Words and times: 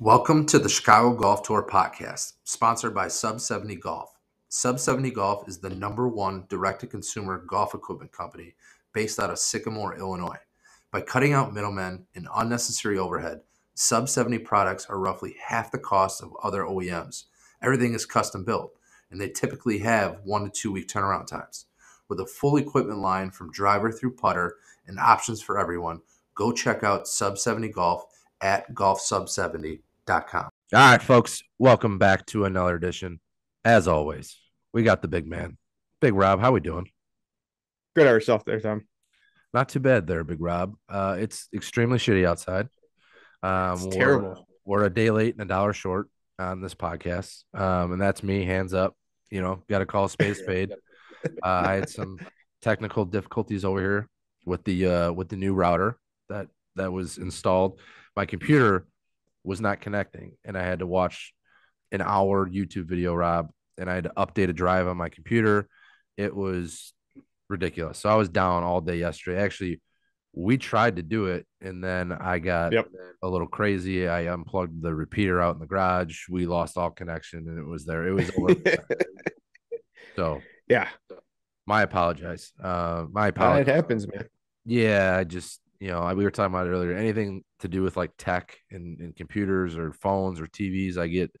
Welcome 0.00 0.44
to 0.46 0.58
the 0.58 0.68
Chicago 0.68 1.14
Golf 1.14 1.44
Tour 1.44 1.64
podcast, 1.70 2.32
sponsored 2.42 2.96
by 2.96 3.06
Sub 3.06 3.40
70 3.40 3.76
Golf. 3.76 4.10
Sub 4.48 4.80
70 4.80 5.12
Golf 5.12 5.48
is 5.48 5.58
the 5.58 5.70
number 5.70 6.08
one 6.08 6.46
direct 6.48 6.80
to 6.80 6.88
consumer 6.88 7.44
golf 7.48 7.74
equipment 7.74 8.10
company 8.10 8.56
based 8.92 9.20
out 9.20 9.30
of 9.30 9.38
Sycamore, 9.38 9.96
Illinois. 9.96 10.40
By 10.90 11.00
cutting 11.00 11.32
out 11.32 11.54
middlemen 11.54 12.06
and 12.16 12.26
unnecessary 12.34 12.98
overhead, 12.98 13.42
Sub 13.74 14.08
70 14.08 14.40
products 14.40 14.84
are 14.86 14.98
roughly 14.98 15.36
half 15.46 15.70
the 15.70 15.78
cost 15.78 16.24
of 16.24 16.34
other 16.42 16.64
OEMs. 16.64 17.26
Everything 17.62 17.94
is 17.94 18.04
custom 18.04 18.44
built, 18.44 18.72
and 19.12 19.20
they 19.20 19.28
typically 19.28 19.78
have 19.78 20.18
one 20.24 20.42
to 20.42 20.50
two 20.50 20.72
week 20.72 20.88
turnaround 20.88 21.28
times. 21.28 21.66
With 22.08 22.18
a 22.18 22.26
full 22.26 22.56
equipment 22.56 22.98
line 22.98 23.30
from 23.30 23.52
driver 23.52 23.92
through 23.92 24.16
putter 24.16 24.56
and 24.88 24.98
options 24.98 25.40
for 25.40 25.56
everyone, 25.56 26.00
go 26.34 26.50
check 26.50 26.82
out 26.82 27.06
Sub 27.06 27.38
70 27.38 27.68
Golf 27.68 28.06
at 28.44 28.72
golfsub70.com. 28.74 29.80
All 30.44 30.50
right, 30.72 31.02
folks, 31.02 31.42
welcome 31.58 31.98
back 31.98 32.26
to 32.26 32.44
another 32.44 32.76
edition. 32.76 33.18
As 33.64 33.88
always, 33.88 34.36
we 34.72 34.82
got 34.82 35.02
the 35.02 35.08
big 35.08 35.26
man, 35.26 35.56
Big 36.00 36.14
Rob. 36.14 36.40
How 36.40 36.52
we 36.52 36.60
doing? 36.60 36.86
Good 37.96 38.06
at 38.06 38.10
yourself 38.10 38.44
there, 38.44 38.60
Tom. 38.60 38.86
Not 39.54 39.70
too 39.70 39.80
bad 39.80 40.06
there, 40.06 40.22
Big 40.24 40.40
Rob. 40.40 40.74
Uh, 40.88 41.16
it's 41.18 41.48
extremely 41.54 41.98
shitty 41.98 42.26
outside. 42.26 42.68
Um, 43.42 43.72
It's 43.74 43.82
we're- 43.84 43.96
terrible. 43.96 44.46
We're 44.66 44.84
a 44.84 44.90
day 44.90 45.10
late 45.10 45.34
and 45.34 45.42
a 45.42 45.44
dollar 45.44 45.74
short 45.74 46.08
on 46.38 46.62
this 46.62 46.74
podcast, 46.74 47.44
um, 47.54 47.92
and 47.92 48.00
that's 48.00 48.22
me. 48.22 48.44
Hands 48.44 48.72
up. 48.72 48.96
You 49.30 49.42
know, 49.42 49.62
got 49.68 49.80
to 49.80 49.86
call 49.86 50.08
space 50.08 50.38
spade 50.38 50.70
spade. 51.24 51.32
Uh, 51.42 51.46
I 51.66 51.72
had 51.74 51.90
some 51.90 52.18
technical 52.62 53.04
difficulties 53.04 53.64
over 53.66 53.80
here 53.80 54.08
with 54.46 54.64
the 54.64 54.86
uh, 54.86 55.12
with 55.12 55.28
the 55.28 55.36
new 55.36 55.52
router 55.52 55.98
that 56.30 56.48
that 56.76 56.90
was 56.92 57.18
installed. 57.18 57.78
My 58.16 58.26
computer 58.26 58.86
was 59.42 59.60
not 59.60 59.80
connecting, 59.80 60.36
and 60.44 60.56
I 60.56 60.62
had 60.62 60.78
to 60.80 60.86
watch 60.86 61.32
an 61.92 62.00
hour 62.00 62.48
YouTube 62.48 62.86
video, 62.86 63.14
Rob, 63.14 63.50
and 63.78 63.90
I 63.90 63.94
had 63.94 64.04
to 64.04 64.12
update 64.16 64.48
a 64.48 64.52
drive 64.52 64.86
on 64.86 64.96
my 64.96 65.08
computer. 65.08 65.68
It 66.16 66.34
was 66.34 66.92
ridiculous. 67.48 67.98
So 67.98 68.08
I 68.08 68.14
was 68.14 68.28
down 68.28 68.62
all 68.62 68.80
day 68.80 68.96
yesterday. 68.98 69.40
Actually, 69.42 69.80
we 70.32 70.58
tried 70.58 70.96
to 70.96 71.02
do 71.02 71.26
it, 71.26 71.46
and 71.60 71.82
then 71.82 72.10
I 72.12 72.38
got 72.38 72.72
Yep. 72.72 72.88
a 73.22 73.28
little 73.28 73.46
crazy. 73.46 74.08
I 74.08 74.32
unplugged 74.32 74.82
the 74.82 74.94
repeater 74.94 75.40
out 75.40 75.54
in 75.54 75.60
the 75.60 75.66
garage. 75.66 76.28
We 76.28 76.46
lost 76.46 76.76
all 76.76 76.90
connection, 76.90 77.48
and 77.48 77.58
it 77.58 77.66
was 77.66 77.84
there. 77.84 78.06
It 78.08 78.12
was 78.12 78.30
over. 78.38 78.54
so 80.16 80.40
yeah, 80.68 80.88
my 81.66 81.82
apologize. 81.82 82.52
Uh, 82.62 83.06
my 83.12 83.26
Uh, 83.26 83.28
apologies. 83.28 83.68
it 83.68 83.74
happens, 83.74 84.06
man. 84.08 84.26
Yeah, 84.64 85.16
I 85.18 85.24
just 85.24 85.60
you 85.80 85.88
know 85.88 86.00
I- 86.00 86.14
we 86.14 86.24
were 86.24 86.30
talking 86.30 86.54
about 86.54 86.66
it 86.66 86.70
earlier. 86.70 86.96
Anything 86.96 87.42
to 87.60 87.68
do 87.68 87.82
with 87.82 87.96
like 87.96 88.12
tech 88.18 88.56
and, 88.70 89.00
and 89.00 89.16
computers 89.16 89.76
or 89.76 89.92
phones 89.92 90.40
or 90.40 90.46
TVs, 90.46 90.96
I 90.98 91.08
get 91.08 91.34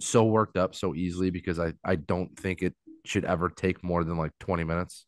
so 0.00 0.24
worked 0.24 0.56
up 0.56 0.74
so 0.74 0.94
easily 0.94 1.30
because 1.30 1.58
I 1.58 1.72
I 1.84 1.96
don't 1.96 2.36
think 2.38 2.62
it 2.62 2.74
should 3.04 3.24
ever 3.24 3.48
take 3.48 3.82
more 3.82 4.04
than 4.04 4.16
like 4.16 4.32
twenty 4.38 4.64
minutes. 4.64 5.06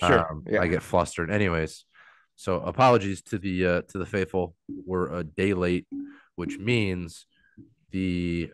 Sure. 0.00 0.30
Um, 0.30 0.44
yeah. 0.48 0.60
I 0.60 0.66
get 0.66 0.82
flustered. 0.82 1.30
Anyways, 1.30 1.84
so 2.36 2.60
apologies 2.60 3.22
to 3.22 3.38
the 3.38 3.66
uh, 3.66 3.82
to 3.88 3.98
the 3.98 4.06
faithful. 4.06 4.54
We're 4.68 5.12
a 5.12 5.24
day 5.24 5.54
late, 5.54 5.86
which 6.34 6.58
means 6.58 7.26
the 7.90 8.50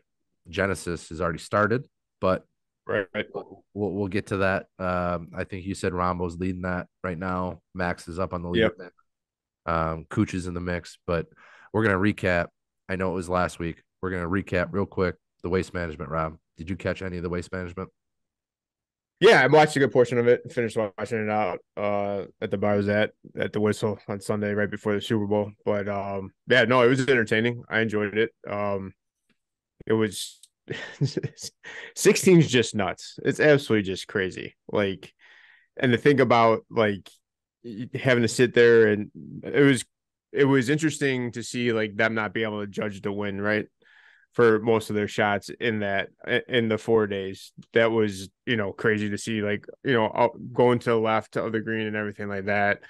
Genesis 0.48 1.08
has 1.08 1.20
already 1.20 1.38
started, 1.38 1.84
but 2.20 2.44
right, 2.86 3.06
right. 3.14 3.27
we'll 3.32 3.62
we'll 3.72 4.08
get 4.08 4.27
to 4.28 4.38
that. 4.38 4.66
Um, 4.78 5.28
I 5.34 5.44
think 5.44 5.64
you 5.64 5.74
said 5.74 5.92
Rahmbo's 5.92 6.38
leading 6.38 6.62
that 6.62 6.88
right 7.02 7.18
now. 7.18 7.62
Max 7.74 8.06
is 8.08 8.18
up 8.18 8.34
on 8.34 8.42
the 8.42 8.50
lead. 8.50 8.70
Yep. 8.78 8.92
Um, 9.66 10.06
Cooch 10.08 10.34
is 10.34 10.47
in 10.47 10.55
the 10.55 10.61
mix, 10.61 10.98
but 11.06 11.27
we're 11.72 11.84
gonna 11.84 11.98
recap. 11.98 12.48
I 12.89 12.97
know 12.97 13.11
it 13.11 13.14
was 13.14 13.28
last 13.28 13.58
week. 13.58 13.83
We're 14.02 14.11
gonna 14.11 14.28
recap 14.28 14.69
real 14.72 14.86
quick 14.86 15.17
the 15.42 15.48
waste 15.48 15.75
management. 15.75 16.11
Rob, 16.11 16.36
did 16.56 16.69
you 16.69 16.77
catch 16.77 17.02
any 17.02 17.17
of 17.17 17.22
the 17.22 17.28
waste 17.28 17.52
management? 17.52 17.91
Yeah, 19.20 19.42
I 19.42 19.48
watched 19.48 19.77
a 19.77 19.78
good 19.78 19.92
portion 19.92 20.17
of 20.17 20.28
it. 20.28 20.50
Finished 20.50 20.78
watching 20.78 21.24
it 21.24 21.30
out 21.30 21.58
uh, 21.77 22.24
at 22.40 22.51
the 22.51 22.57
bar 22.57 22.73
I 22.73 22.77
was 22.77 22.89
at 22.89 23.12
at 23.39 23.52
the 23.52 23.61
Whistle 23.61 23.98
on 24.08 24.20
Sunday, 24.20 24.52
right 24.52 24.70
before 24.70 24.95
the 24.95 25.01
Super 25.01 25.27
Bowl. 25.27 25.52
But 25.64 25.89
um, 25.89 26.33
yeah, 26.48 26.64
no, 26.64 26.83
it 26.83 26.89
was 26.89 27.07
entertaining. 27.07 27.63
I 27.68 27.80
enjoyed 27.80 28.17
it. 28.17 28.30
Um, 28.48 28.95
it 29.86 29.92
was 29.92 30.40
16 31.96 32.39
is 32.39 32.51
just 32.51 32.74
nuts. 32.74 33.18
It's 33.23 33.40
absolutely 33.40 33.90
just 33.90 34.08
crazy. 34.08 34.57
Like, 34.70 35.13
and 35.77 35.92
to 35.92 35.98
think 35.98 36.20
about 36.20 36.64
like 36.70 37.11
having 37.94 38.22
to 38.22 38.28
sit 38.28 38.54
there 38.54 38.88
and 38.88 39.10
it 39.42 39.64
was 39.64 39.84
it 40.32 40.44
was 40.44 40.68
interesting 40.68 41.32
to 41.32 41.42
see 41.42 41.72
like 41.72 41.96
them 41.96 42.14
not 42.14 42.32
be 42.32 42.42
able 42.42 42.60
to 42.60 42.66
judge 42.66 43.02
the 43.02 43.12
win 43.12 43.40
right 43.40 43.66
for 44.32 44.60
most 44.60 44.90
of 44.90 44.96
their 44.96 45.08
shots 45.08 45.50
in 45.60 45.80
that 45.80 46.08
in 46.48 46.68
the 46.68 46.78
four 46.78 47.06
days 47.06 47.52
that 47.74 47.90
was 47.90 48.28
you 48.46 48.56
know 48.56 48.72
crazy 48.72 49.10
to 49.10 49.18
see 49.18 49.42
like 49.42 49.66
you 49.84 49.92
know 49.92 50.30
going 50.52 50.78
to 50.78 50.90
the 50.90 50.96
left 50.96 51.36
of 51.36 51.52
the 51.52 51.60
green 51.60 51.86
and 51.86 51.96
everything 51.96 52.28
like 52.28 52.46
that 52.46 52.80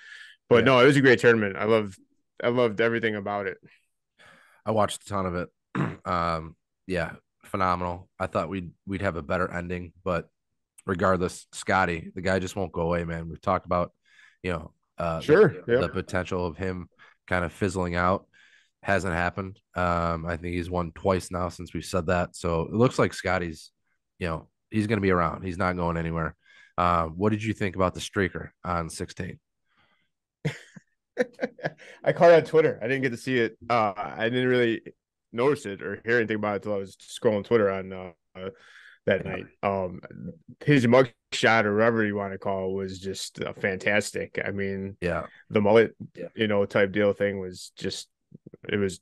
but 0.49 0.59
Yeah. 0.59 0.65
no 0.65 0.81
it 0.81 0.87
was 0.87 0.97
a 0.97 1.01
great 1.01 1.19
tournament 1.19 1.57
i 1.57 1.65
loved 1.65 1.99
i 2.45 2.49
loved 2.49 2.81
everything 2.81 3.17
about 3.17 3.47
it 3.47 3.59
I 4.67 4.73
watched 4.73 5.03
a 5.03 5.07
ton 5.07 5.27
of 5.27 5.35
it. 5.35 5.49
um, 6.05 6.55
yeah, 6.87 7.13
phenomenal. 7.45 8.09
I 8.19 8.27
thought 8.27 8.51
we'd 8.51 8.71
we'd 8.87 9.01
have 9.01 9.17
a 9.17 9.23
better 9.23 9.51
ending, 9.51 9.95
but 10.05 10.29
regardless, 10.87 11.47
Scotty, 11.53 12.11
the 12.15 12.21
guy 12.21 12.39
just 12.39 12.57
won't 12.57 12.71
go 12.71 12.83
away, 12.83 13.05
man. 13.05 13.29
We've 13.29 13.41
talked 13.41 13.65
about, 13.65 13.93
you 14.43 14.53
know, 14.53 14.73
uh, 14.99 15.17
the- 15.19 15.25
Sure, 15.25 15.55
the, 15.67 15.81
yeah. 15.81 15.87
potential 15.89 16.47
of 16.47 16.57
him 16.57 16.89
kind 17.27 17.45
of 17.45 17.53
fizzling 17.53 17.95
out 17.97 18.27
hasn't 18.83 19.15
happened. 19.15 19.59
Um, 19.75 20.27
I 20.27 20.37
think 20.37 20.55
he's 20.55 20.71
won 20.71 20.93
twice 20.93 21.31
now 21.31 21.49
since 21.49 21.75
we 21.75 21.83
said 21.83 22.07
that, 22.07 22.35
so 22.37 22.63
it 22.63 22.73
looks 22.73 22.99
like 22.99 23.13
Scotty's, 23.13 23.71
you 24.19 24.29
know, 24.29 24.49
he's 24.71 24.87
going 24.87 24.99
to 24.99 25.03
be 25.03 25.11
around. 25.11 25.43
He's 25.43 25.59
not 25.59 25.77
going 25.77 25.97
anywhere. 25.97 26.35
Uh, 26.79 27.07
what 27.07 27.31
did 27.31 27.43
you 27.45 27.53
think 27.53 27.77
about 27.77 27.95
the 27.95 28.01
streaker 28.01 28.51
on 28.65 28.89
16? 28.89 29.39
i 32.05 32.13
caught 32.13 32.31
it 32.31 32.35
on 32.35 32.45
twitter 32.45 32.79
i 32.81 32.87
didn't 32.87 33.03
get 33.03 33.11
to 33.11 33.17
see 33.17 33.39
it 33.39 33.59
uh 33.69 33.93
i 33.97 34.29
didn't 34.31 34.49
really 34.49 34.81
notice 35.33 35.67
it 35.67 35.83
or 35.83 36.01
hear 36.07 36.17
anything 36.17 36.37
about 36.37 36.53
it 36.53 36.57
until 36.57 36.75
i 36.75 36.79
was 36.79 36.97
scrolling 36.97 37.45
twitter 37.45 37.71
on 37.71 37.93
uh, 37.93 38.13
uh 38.37 38.49
that 39.05 39.25
night 39.27 39.45
um 39.63 40.01
his 40.65 40.87
mug 40.87 41.11
shot 41.33 41.67
or 41.67 41.75
whatever 41.77 42.05
you 42.05 42.17
want 42.17 42.33
to 42.33 42.39
call 42.39 42.71
it 42.71 42.75
was 42.75 42.99
just 42.99 43.43
uh, 43.43 43.53
fantastic 43.55 44.39
i 44.45 44.51
mean 44.51 44.97
Yeah, 45.01 45.27
the 45.49 45.61
mullet, 45.61 45.95
Yeah. 46.15 46.29
you 46.35 46.49
know, 46.49 46.65
type 46.67 46.93
deal 46.93 47.13
thing 47.13 47.39
was 47.39 47.73
just 47.77 48.09
it 48.69 48.77
was 48.77 49.01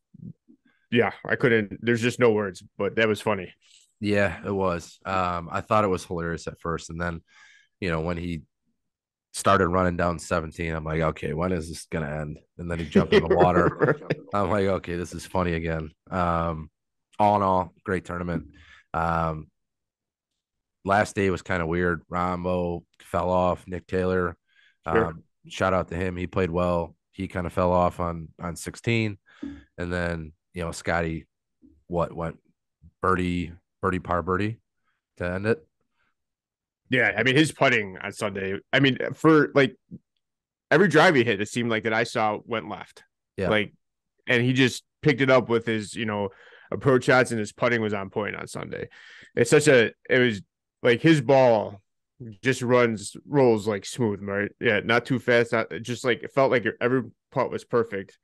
yeah, 0.90 1.12
I 1.24 1.36
couldn't 1.36 1.78
there's 1.84 2.00
just 2.00 2.18
no 2.18 2.32
words, 2.32 2.62
but 2.78 2.96
that 2.96 3.08
was 3.08 3.20
funny. 3.20 3.52
Yeah, 4.00 4.38
it 4.42 4.50
was. 4.50 4.98
Um, 5.04 5.48
I 5.52 5.60
thought 5.60 5.84
it 5.84 5.88
was 5.88 6.04
hilarious 6.04 6.46
at 6.46 6.60
first, 6.60 6.88
and 6.88 6.98
then, 7.00 7.20
you 7.78 7.90
know, 7.90 8.00
when 8.00 8.16
he 8.16 8.42
started 9.34 9.68
running 9.68 9.96
down 9.98 10.18
17, 10.18 10.72
I'm 10.74 10.84
like, 10.84 11.00
okay, 11.02 11.34
when 11.34 11.52
is 11.52 11.68
this 11.68 11.84
gonna 11.90 12.08
end? 12.22 12.38
And 12.56 12.70
then 12.70 12.78
he 12.78 12.86
jumped 12.86 13.12
in 13.12 13.22
the 13.26 13.34
water. 13.34 14.00
I'm 14.32 14.50
like, 14.50 14.64
okay, 14.66 14.96
this 14.96 15.12
is 15.12 15.26
funny 15.26 15.52
again. 15.52 15.90
Um, 16.10 16.70
all 17.18 17.36
in 17.36 17.42
all, 17.42 17.74
great 17.84 18.04
tournament. 18.06 18.44
Um, 18.94 19.48
last 20.88 21.14
day 21.14 21.30
was 21.30 21.42
kind 21.42 21.62
of 21.62 21.68
weird. 21.68 22.02
Rahmbo 22.10 22.82
fell 23.02 23.30
off. 23.30 23.64
Nick 23.68 23.86
Taylor, 23.86 24.36
Sure. 24.86 25.06
um, 25.06 25.22
shout 25.48 25.74
out 25.74 25.88
to 25.88 25.94
him. 25.96 26.16
He 26.16 26.26
played 26.26 26.50
well. 26.50 26.96
He 27.12 27.28
kind 27.28 27.46
of 27.46 27.52
fell 27.52 27.72
off 27.72 28.00
on 28.00 28.28
on 28.40 28.56
16, 28.56 29.18
and 29.78 29.92
then 29.92 30.32
you 30.54 30.62
know 30.64 30.72
Scotty, 30.72 31.26
what 31.86 32.12
went 32.12 32.38
birdie 33.02 33.52
birdie 33.82 34.00
par 34.00 34.22
birdie 34.22 34.58
to 35.18 35.24
end 35.30 35.46
it. 35.46 35.64
yeah, 36.90 37.12
I 37.16 37.22
mean 37.22 37.36
his 37.36 37.52
putting 37.52 37.96
on 37.98 38.12
Sunday. 38.12 38.58
I 38.72 38.80
mean, 38.80 38.98
for 39.14 39.50
like 39.54 39.76
every 40.70 40.88
drive 40.88 41.14
he 41.14 41.24
hit, 41.24 41.40
it 41.40 41.48
seemed 41.48 41.70
like 41.70 41.84
that 41.84 41.92
I 41.92 42.04
saw 42.04 42.38
went 42.44 42.68
left. 42.68 43.04
Yeah. 43.36 43.50
Like 43.50 43.74
and 44.26 44.42
he 44.42 44.52
just 44.52 44.84
picked 45.02 45.20
it 45.20 45.30
up 45.30 45.48
with 45.48 45.64
his, 45.66 45.94
you 45.94 46.04
know, 46.06 46.28
approach 46.70 47.04
shots 47.04 47.30
and 47.30 47.40
his 47.40 47.52
putting 47.52 47.80
was 47.80 47.94
on 47.94 48.10
point 48.10 48.36
on 48.36 48.46
Sunday. 48.46 48.88
It's 49.34 49.50
such 49.50 49.68
a 49.68 49.92
it 50.08 50.18
was 50.18 50.42
like 50.82 51.00
his 51.00 51.20
ball 51.20 51.80
just 52.42 52.62
runs 52.62 53.16
rolls 53.26 53.66
like 53.68 53.84
smooth, 53.84 54.20
right? 54.22 54.50
Yeah, 54.60 54.80
not 54.84 55.06
too 55.06 55.18
fast, 55.18 55.52
not 55.52 55.68
just 55.82 56.04
like 56.04 56.22
it 56.22 56.32
felt 56.32 56.50
like 56.50 56.66
every 56.80 57.02
putt 57.30 57.50
was 57.50 57.64
perfect 57.64 58.18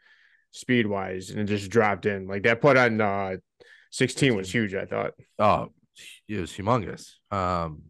speed 0.50 0.86
wise 0.86 1.30
and 1.30 1.40
it 1.40 1.44
just 1.46 1.70
dropped 1.70 2.06
in. 2.06 2.26
Like 2.26 2.42
that 2.44 2.60
putt 2.60 2.76
on 2.76 3.00
uh 3.00 3.36
16 3.90 4.34
was 4.36 4.52
huge, 4.52 4.74
I 4.74 4.86
thought. 4.86 5.12
Oh, 5.38 5.68
it 6.28 6.40
was 6.40 6.52
humongous. 6.52 7.12
Um, 7.30 7.82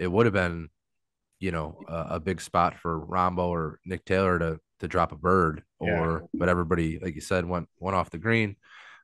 it 0.00 0.10
would 0.10 0.26
have 0.26 0.32
been, 0.32 0.68
you 1.38 1.52
know, 1.52 1.80
a, 1.88 2.06
a 2.16 2.20
big 2.20 2.40
spot 2.40 2.76
for 2.78 3.00
Rahmbo 3.00 3.46
or 3.48 3.78
Nick 3.84 4.04
Taylor 4.04 4.38
to 4.38 4.58
to 4.80 4.88
drop 4.88 5.10
a 5.12 5.16
bird, 5.16 5.62
Yeah. 5.80 6.00
or 6.00 6.28
but 6.34 6.48
everybody, 6.48 6.98
like 7.00 7.14
you 7.14 7.20
said, 7.20 7.44
went 7.44 7.68
went 7.78 7.96
off 7.96 8.10
the 8.10 8.18
green. 8.18 8.56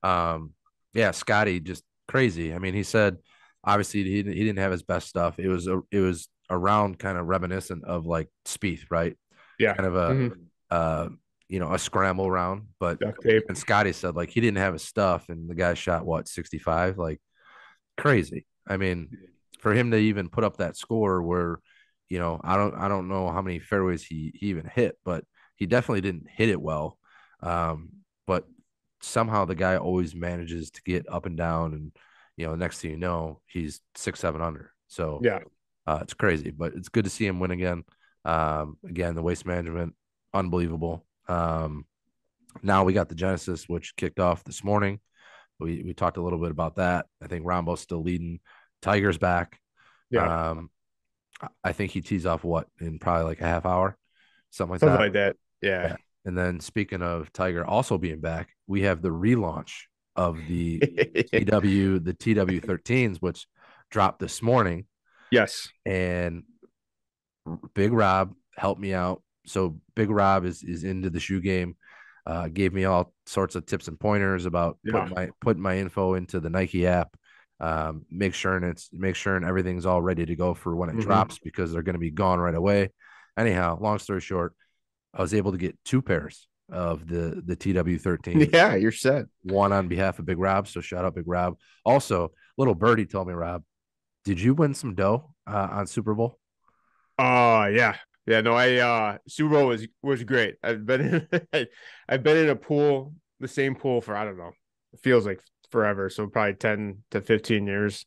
Um, 0.03 0.53
yeah, 0.93 1.11
Scotty 1.13 1.59
just 1.61 1.83
crazy. 2.09 2.55
I 2.55 2.59
mean, 2.59 2.75
he 2.75 2.83
said 2.85 3.19
obviously 3.65 4.05
he 4.05 4.17
he 4.17 4.23
didn't 4.23 4.59
have 4.59 4.73
his 4.73 4.83
best 4.83 5.09
stuff. 5.09 5.39
It 5.39 5.49
was 5.49 5.67
a, 5.67 5.81
it 5.91 6.01
was 6.01 6.29
around 6.51 6.99
kind 6.99 7.19
of 7.19 7.27
reminiscent 7.27 7.85
of 7.85 8.07
like 8.07 8.29
Spieth, 8.45 8.85
right? 8.91 9.17
Yeah. 9.59 9.75
Kind 9.75 9.87
of 9.87 9.97
a 9.97 10.09
Mhm. 10.11 10.37
uh 10.71 11.09
you 11.49 11.61
know, 11.61 11.73
a 11.73 11.79
scramble 11.79 12.31
round. 12.31 12.69
But 12.81 12.99
and 13.49 13.57
Scotty 13.59 13.93
said 13.93 14.17
like 14.17 14.31
he 14.31 14.41
didn't 14.41 14.59
have 14.59 14.73
his 14.73 14.83
stuff, 14.83 15.29
and 15.29 15.49
the 15.49 15.55
guy 15.55 15.75
shot 15.75 16.07
what 16.07 16.29
sixty 16.29 16.59
five, 16.59 16.99
like 16.99 17.21
crazy. 17.97 18.47
I 18.67 18.77
mean, 18.77 19.11
for 19.61 19.75
him 19.75 19.91
to 19.91 19.97
even 19.99 20.29
put 20.29 20.45
up 20.45 20.57
that 20.57 20.77
score 20.77 21.23
where, 21.23 21.61
you 22.09 22.19
know, 22.19 22.41
I 22.43 22.57
don't 22.57 22.75
I 22.75 22.89
don't 22.89 23.09
know 23.09 23.31
how 23.31 23.43
many 23.43 23.59
fairways 23.59 24.03
he 24.03 24.33
he 24.35 24.47
even 24.47 24.67
hit, 24.67 24.99
but 25.05 25.25
he 25.57 25.67
definitely 25.67 26.01
didn't 26.01 26.29
hit 26.29 26.49
it 26.49 26.61
well. 26.61 26.99
Um, 27.43 27.91
but 28.27 28.47
somehow 29.03 29.45
the 29.45 29.55
guy 29.55 29.77
always 29.77 30.15
manages 30.15 30.71
to 30.73 30.83
get 30.83 31.07
up 31.09 31.27
and 31.27 31.37
down, 31.37 31.75
and 31.75 31.93
you 32.37 32.47
know, 32.47 32.55
next 32.55 32.81
thing 32.81 32.93
you 32.93 32.97
know, 32.97 33.41
he's 33.47 33.81
six 33.95 34.21
seven 34.21 34.41
under. 34.43 34.73
So 34.89 35.21
Yeah. 35.23 35.41
uh, 35.87 36.01
it's 36.03 36.15
crazy, 36.15 36.51
but 36.51 36.75
it's 36.75 36.89
good 36.89 37.05
to 37.05 37.11
see 37.11 37.27
him 37.27 37.41
win 37.41 37.51
again. 37.51 37.85
Um, 38.25 38.79
again, 38.89 39.15
the 39.15 39.23
waste 39.23 39.47
management, 39.47 39.95
unbelievable. 40.33 41.05
Um, 41.29 41.87
now 42.63 42.85
we 42.85 42.93
got 42.93 43.09
the 43.09 43.15
Genesis, 43.15 43.69
which 43.69 43.97
kicked 43.97 44.21
off 44.21 44.45
this 44.45 44.63
morning. 44.65 45.01
We 45.61 45.83
we 45.83 45.95
talked 45.95 46.17
a 46.17 46.23
little 46.23 46.39
bit 46.41 46.51
about 46.51 46.77
that. 46.77 47.07
I 47.23 47.27
think 47.27 47.45
Rahmbo's 47.45 47.81
still 47.81 48.03
leading. 48.03 48.41
Tiger's 48.83 49.19
back. 49.19 49.59
Yeah. 50.11 50.51
Um, 50.51 50.71
I- 51.63 51.73
think 51.73 51.91
he 51.93 52.01
tees 52.01 52.27
off 52.27 52.45
what 52.45 52.69
in 52.81 52.99
probably 52.99 53.25
like 53.25 53.41
a 53.41 53.47
half 53.47 53.67
hour, 53.67 53.97
something 54.51 54.73
like 54.73 54.81
Something 54.81 54.95
that. 54.97 55.01
like 55.03 55.13
that. 55.15 55.37
Yeah. 55.61 55.83
Yeah. 55.89 55.97
And 56.25 56.39
then 56.39 56.61
speaking 56.61 57.03
of 57.03 57.33
Tiger 57.33 57.65
also 57.65 57.99
being 57.99 58.21
back, 58.21 58.49
we 58.67 58.83
have 58.83 59.03
the 59.03 59.11
relaunch 59.11 59.83
of 60.17 60.37
the 60.49 60.79
TW 61.33 61.99
the 62.03 62.15
TW13s, 62.19 63.19
which 63.19 63.47
dropped 63.91 64.19
this 64.21 64.43
morning 64.43 64.87
yes. 65.31 65.69
and 65.85 66.45
Big 67.75 67.93
Rob 67.93 68.35
helped 68.57 68.81
me 68.81 68.95
out. 68.95 69.23
So 69.47 69.79
Big 69.95 70.11
Rob 70.11 70.45
is 70.45 70.63
is 70.63 70.85
into 70.85 71.11
the 71.11 71.21
shoe 71.21 71.41
game. 71.41 71.77
Uh, 72.27 72.49
gave 72.49 72.73
me 72.73 72.85
all 72.87 73.13
sorts 73.27 73.55
of 73.55 73.67
tips 73.67 73.87
and 73.89 74.01
pointers 74.01 74.47
about 74.47 74.79
Yeah. 74.83 74.93
putting 75.01 75.15
my 75.15 75.31
putting 75.41 75.63
my 75.63 75.79
info 75.79 76.15
into 76.15 76.41
the 76.41 76.49
Nike 76.51 76.87
app. 76.87 77.15
Um, 77.61 78.07
make 78.11 78.35
sure 78.35 78.57
and 78.57 78.65
it's 78.65 78.89
make 78.93 79.15
sure 79.15 79.37
and 79.37 79.45
everything's 79.45 79.85
all 79.87 80.01
ready 80.01 80.25
to 80.27 80.35
go 80.37 80.55
for 80.55 80.75
when 80.75 80.89
it 80.89 80.97
Mhm. 80.97 81.03
drops 81.03 81.39
because 81.39 81.73
they're 81.73 81.83
going 81.83 81.95
to 81.95 82.01
be 82.01 82.11
gone 82.11 82.39
right 82.39 82.55
away. 82.55 82.91
Anyhow, 83.37 83.79
long 83.81 83.99
story 83.99 84.21
short, 84.21 84.55
I 85.13 85.21
was 85.21 85.35
able 85.35 85.53
to 85.53 85.59
get 85.59 85.79
two 85.85 86.01
pairs 86.03 86.49
of 86.71 87.07
the 87.07 87.43
the 87.45 87.57
TW13 87.57 88.51
Yeah, 88.53 88.75
you're 88.75 88.93
set. 88.93 89.27
one 89.43 89.73
on 89.73 89.89
behalf 89.89 90.19
of 90.19 90.27
Big 90.27 90.39
Rob. 90.39 90.69
So 90.69 90.81
shout 90.81 91.05
out 91.05 91.15
Big 91.15 91.29
Rob. 91.29 91.57
Also, 91.85 92.33
little 92.57 92.75
birdie 92.75 93.07
told 93.07 93.29
me, 93.29 93.35
Rob, 93.35 93.63
did 94.25 94.41
you 94.41 94.55
win 94.55 94.75
some 94.75 94.95
dough 94.95 95.35
uh, 95.47 95.69
on 95.71 95.87
Super 95.87 96.15
Bowl? 96.15 96.39
Oh 97.19 97.67
yeah. 97.67 97.97
Yeah, 98.27 98.41
no, 98.41 98.55
I 98.55 98.77
uh 98.77 99.19
Super 99.29 99.51
Bowl 99.51 99.67
was 99.67 99.87
was 100.03 100.25
great. 100.25 100.57
I've 100.63 100.87
been 100.87 101.29
in 101.53 101.67
I've 102.09 102.23
been 102.23 102.39
in 102.39 102.49
a 102.49 102.57
pool, 102.57 103.15
the 103.41 103.49
same 103.49 103.75
pool 103.75 104.01
for 104.01 104.17
I 104.17 104.25
don't 104.25 104.39
know, 104.39 104.53
it 104.93 105.01
feels 105.01 105.27
like 105.27 105.41
forever. 105.71 106.09
So 106.09 106.27
probably 106.29 106.55
10 106.55 107.03
to 107.11 107.21
15 107.21 107.67
years. 107.67 108.07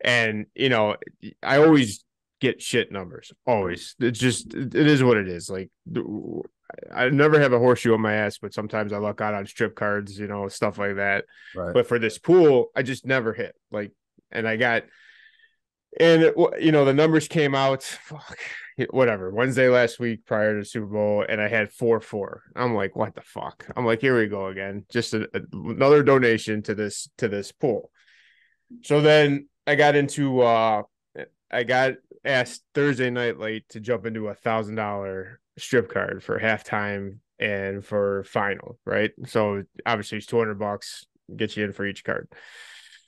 And 0.00 0.46
you 0.54 0.68
know, 0.68 0.96
I 1.42 1.58
always 1.58 2.04
get 2.40 2.62
shit 2.62 2.92
numbers. 2.92 3.32
Always. 3.46 3.96
It's 3.98 4.18
just 4.20 4.54
it 4.54 4.74
is 4.76 5.02
what 5.02 5.16
it 5.16 5.28
is. 5.28 5.50
Like 5.50 5.70
I 6.92 7.08
never 7.08 7.40
have 7.40 7.52
a 7.52 7.58
horseshoe 7.58 7.94
on 7.94 8.00
my 8.00 8.14
ass, 8.14 8.38
but 8.38 8.52
sometimes 8.52 8.92
I 8.92 8.98
luck 8.98 9.20
out 9.20 9.34
on 9.34 9.46
strip 9.46 9.74
cards, 9.74 10.18
you 10.18 10.26
know, 10.26 10.48
stuff 10.48 10.78
like 10.78 10.96
that. 10.96 11.24
Right. 11.54 11.72
But 11.72 11.86
for 11.86 11.98
this 11.98 12.18
pool, 12.18 12.70
I 12.76 12.82
just 12.82 13.06
never 13.06 13.32
hit. 13.32 13.54
Like, 13.70 13.92
and 14.30 14.46
I 14.46 14.56
got, 14.56 14.84
and 15.98 16.22
it, 16.22 16.34
you 16.60 16.70
know, 16.70 16.84
the 16.84 16.92
numbers 16.92 17.26
came 17.26 17.54
out, 17.54 17.82
fuck, 17.82 18.38
whatever, 18.90 19.30
Wednesday 19.30 19.68
last 19.68 19.98
week 19.98 20.26
prior 20.26 20.54
to 20.54 20.60
the 20.60 20.64
Super 20.66 20.86
Bowl, 20.86 21.24
and 21.26 21.40
I 21.40 21.48
had 21.48 21.72
four 21.72 22.00
four. 22.00 22.42
I'm 22.54 22.74
like, 22.74 22.94
what 22.94 23.14
the 23.14 23.22
fuck? 23.22 23.66
I'm 23.74 23.86
like, 23.86 24.00
here 24.00 24.18
we 24.18 24.26
go 24.26 24.48
again, 24.48 24.84
just 24.90 25.14
a, 25.14 25.28
a- 25.34 25.40
another 25.52 26.02
donation 26.02 26.62
to 26.64 26.74
this 26.74 27.08
to 27.18 27.28
this 27.28 27.50
pool. 27.52 27.90
So 28.82 29.00
then 29.00 29.48
I 29.66 29.74
got 29.74 29.96
into, 29.96 30.42
uh 30.42 30.82
I 31.50 31.62
got 31.62 31.94
asked 32.24 32.62
Thursday 32.74 33.10
night 33.10 33.38
late 33.38 33.68
to 33.70 33.80
jump 33.80 34.06
into 34.06 34.28
a 34.28 34.34
thousand 34.34 34.76
dollar 34.76 35.40
strip 35.58 35.92
card 35.92 36.22
for 36.22 36.38
halftime 36.38 37.18
and 37.38 37.84
for 37.84 38.24
final, 38.24 38.78
right? 38.84 39.12
So 39.26 39.62
obviously 39.86 40.18
it's 40.18 40.26
200 40.26 40.58
bucks, 40.58 41.06
get 41.34 41.56
you 41.56 41.64
in 41.64 41.72
for 41.72 41.86
each 41.86 42.04
card. 42.04 42.28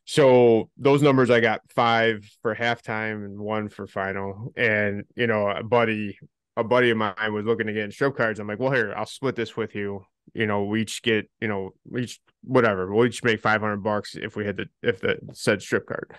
So 0.05 0.71
those 0.77 1.03
numbers 1.03 1.31
I 1.31 1.41
got 1.41 1.61
five 1.75 2.29
for 2.43 2.55
halftime 2.55 3.25
and 3.25 3.39
one 3.39 3.69
for 3.69 3.87
final. 3.87 4.53
And 4.57 5.05
you 5.15 5.27
know, 5.27 5.49
a 5.49 5.63
buddy, 5.63 6.19
a 6.57 6.65
buddy 6.65 6.91
of 6.91 6.97
mine 6.97 7.15
was 7.33 7.45
looking 7.45 7.67
to 7.67 7.73
get 7.73 7.85
in 7.85 7.93
strip 7.93 8.17
cards. 8.17 8.41
I'm 8.41 8.49
like, 8.49 8.59
well, 8.59 8.73
here, 8.73 8.93
I'll 8.97 9.07
split 9.07 9.37
this 9.37 9.57
with 9.57 9.75
you. 9.75 10.05
You 10.35 10.47
know, 10.47 10.65
we 10.65 10.83
each 10.83 11.03
get, 11.03 11.31
you 11.41 11.49
know, 11.49 11.71
we 11.89 12.03
each 12.03 12.21
whatever. 12.43 12.93
We'll 12.93 13.07
each 13.07 13.23
make 13.23 13.41
500 13.41 13.79
bucks 13.79 14.17
if 14.17 14.37
we 14.37 14.45
hit 14.45 14.57
the 14.57 14.67
if 14.83 15.01
the 15.01 15.19
said 15.33 15.63
strip 15.63 15.87
card. 15.87 16.13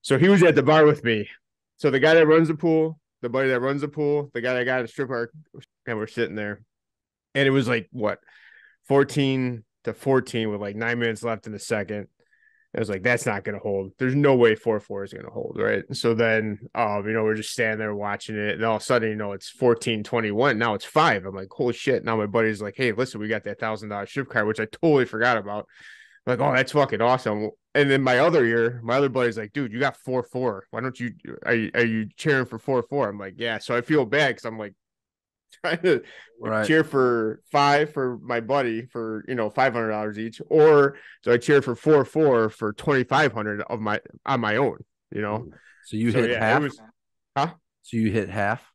So 0.00 0.18
he 0.18 0.28
was 0.28 0.42
at 0.42 0.56
the 0.56 0.62
bar 0.62 0.84
with 0.84 1.04
me. 1.04 1.28
So 1.82 1.90
the 1.90 1.98
guy 1.98 2.14
that 2.14 2.28
runs 2.28 2.46
the 2.46 2.54
pool, 2.54 3.00
the 3.22 3.28
buddy 3.28 3.48
that 3.48 3.58
runs 3.58 3.80
the 3.80 3.88
pool, 3.88 4.30
the 4.34 4.40
guy 4.40 4.54
that 4.54 4.62
got 4.62 4.84
a 4.84 4.86
strip 4.86 5.08
card, 5.08 5.30
and 5.84 5.98
we're 5.98 6.06
sitting 6.06 6.36
there. 6.36 6.62
And 7.34 7.44
it 7.44 7.50
was 7.50 7.66
like 7.66 7.88
what 7.90 8.20
14 8.86 9.64
to 9.82 9.92
14 9.92 10.48
with 10.48 10.60
like 10.60 10.76
nine 10.76 11.00
minutes 11.00 11.24
left 11.24 11.48
in 11.48 11.52
the 11.52 11.58
second. 11.58 12.06
I 12.72 12.78
was 12.78 12.88
like, 12.88 13.02
that's 13.02 13.26
not 13.26 13.42
gonna 13.42 13.58
hold. 13.58 13.94
There's 13.98 14.14
no 14.14 14.36
way 14.36 14.54
4-4 14.54 15.06
is 15.06 15.12
gonna 15.12 15.28
hold, 15.28 15.56
right? 15.58 15.82
So 15.90 16.14
then 16.14 16.60
um, 16.72 17.04
you 17.04 17.14
know, 17.14 17.24
we're 17.24 17.34
just 17.34 17.50
standing 17.50 17.80
there 17.80 17.96
watching 17.96 18.36
it, 18.36 18.54
and 18.54 18.64
all 18.64 18.76
of 18.76 18.82
a 18.82 18.84
sudden, 18.84 19.08
you 19.08 19.16
know, 19.16 19.32
it's 19.32 19.52
14-21. 19.52 20.58
Now 20.58 20.74
it's 20.74 20.84
five. 20.84 21.26
I'm 21.26 21.34
like, 21.34 21.50
holy 21.50 21.72
shit. 21.72 22.04
Now 22.04 22.16
my 22.16 22.26
buddy's 22.26 22.62
like, 22.62 22.74
Hey, 22.76 22.92
listen, 22.92 23.20
we 23.20 23.26
got 23.26 23.42
that 23.42 23.58
thousand 23.58 23.88
dollar 23.88 24.06
strip 24.06 24.28
card, 24.28 24.46
which 24.46 24.60
I 24.60 24.66
totally 24.66 25.04
forgot 25.04 25.36
about. 25.36 25.66
I'm 26.28 26.38
like, 26.38 26.48
oh, 26.48 26.54
that's 26.54 26.70
fucking 26.70 27.00
awesome. 27.00 27.50
And 27.74 27.90
then 27.90 28.02
my 28.02 28.18
other 28.18 28.44
year, 28.44 28.80
my 28.82 28.96
other 28.96 29.08
buddy's 29.08 29.38
like, 29.38 29.52
dude, 29.52 29.72
you 29.72 29.80
got 29.80 29.96
four 29.96 30.22
four. 30.22 30.66
Why 30.70 30.80
don't 30.80 30.98
you 31.00 31.12
are 31.46 31.54
you, 31.54 31.70
are 31.74 31.84
you 31.84 32.08
cheering 32.16 32.44
for 32.46 32.58
four 32.58 32.82
four? 32.82 33.08
I'm 33.08 33.18
like, 33.18 33.34
yeah. 33.38 33.58
So 33.58 33.74
I 33.76 33.80
feel 33.80 34.04
bad 34.04 34.28
because 34.30 34.44
I'm 34.44 34.58
like 34.58 34.74
trying 35.64 35.82
to 35.82 36.02
Right. 36.40 36.66
cheer 36.66 36.82
for 36.82 37.40
five 37.52 37.92
for 37.92 38.18
my 38.20 38.40
buddy 38.40 38.84
for 38.86 39.24
you 39.28 39.36
know 39.36 39.48
five 39.48 39.72
hundred 39.74 39.90
dollars 39.90 40.18
each, 40.18 40.42
or 40.50 40.96
so 41.22 41.32
I 41.32 41.36
cheer 41.38 41.62
for 41.62 41.76
four 41.76 42.04
four 42.04 42.48
for 42.50 42.72
twenty 42.72 43.04
five 43.04 43.32
hundred 43.32 43.62
of 43.62 43.80
my 43.80 44.00
on 44.26 44.40
my 44.40 44.56
own. 44.56 44.78
You 45.12 45.22
know, 45.22 45.38
mm-hmm. 45.38 45.50
So 45.84 45.96
you 45.96 46.10
So, 46.10 46.20
hit 46.20 46.30
yeah, 46.30 46.38
half. 46.40 46.62
was- 46.62 46.80
huh? 47.36 47.54
So 47.82 47.96
you 47.96 48.10
hit 48.10 48.28
half. 48.28 48.68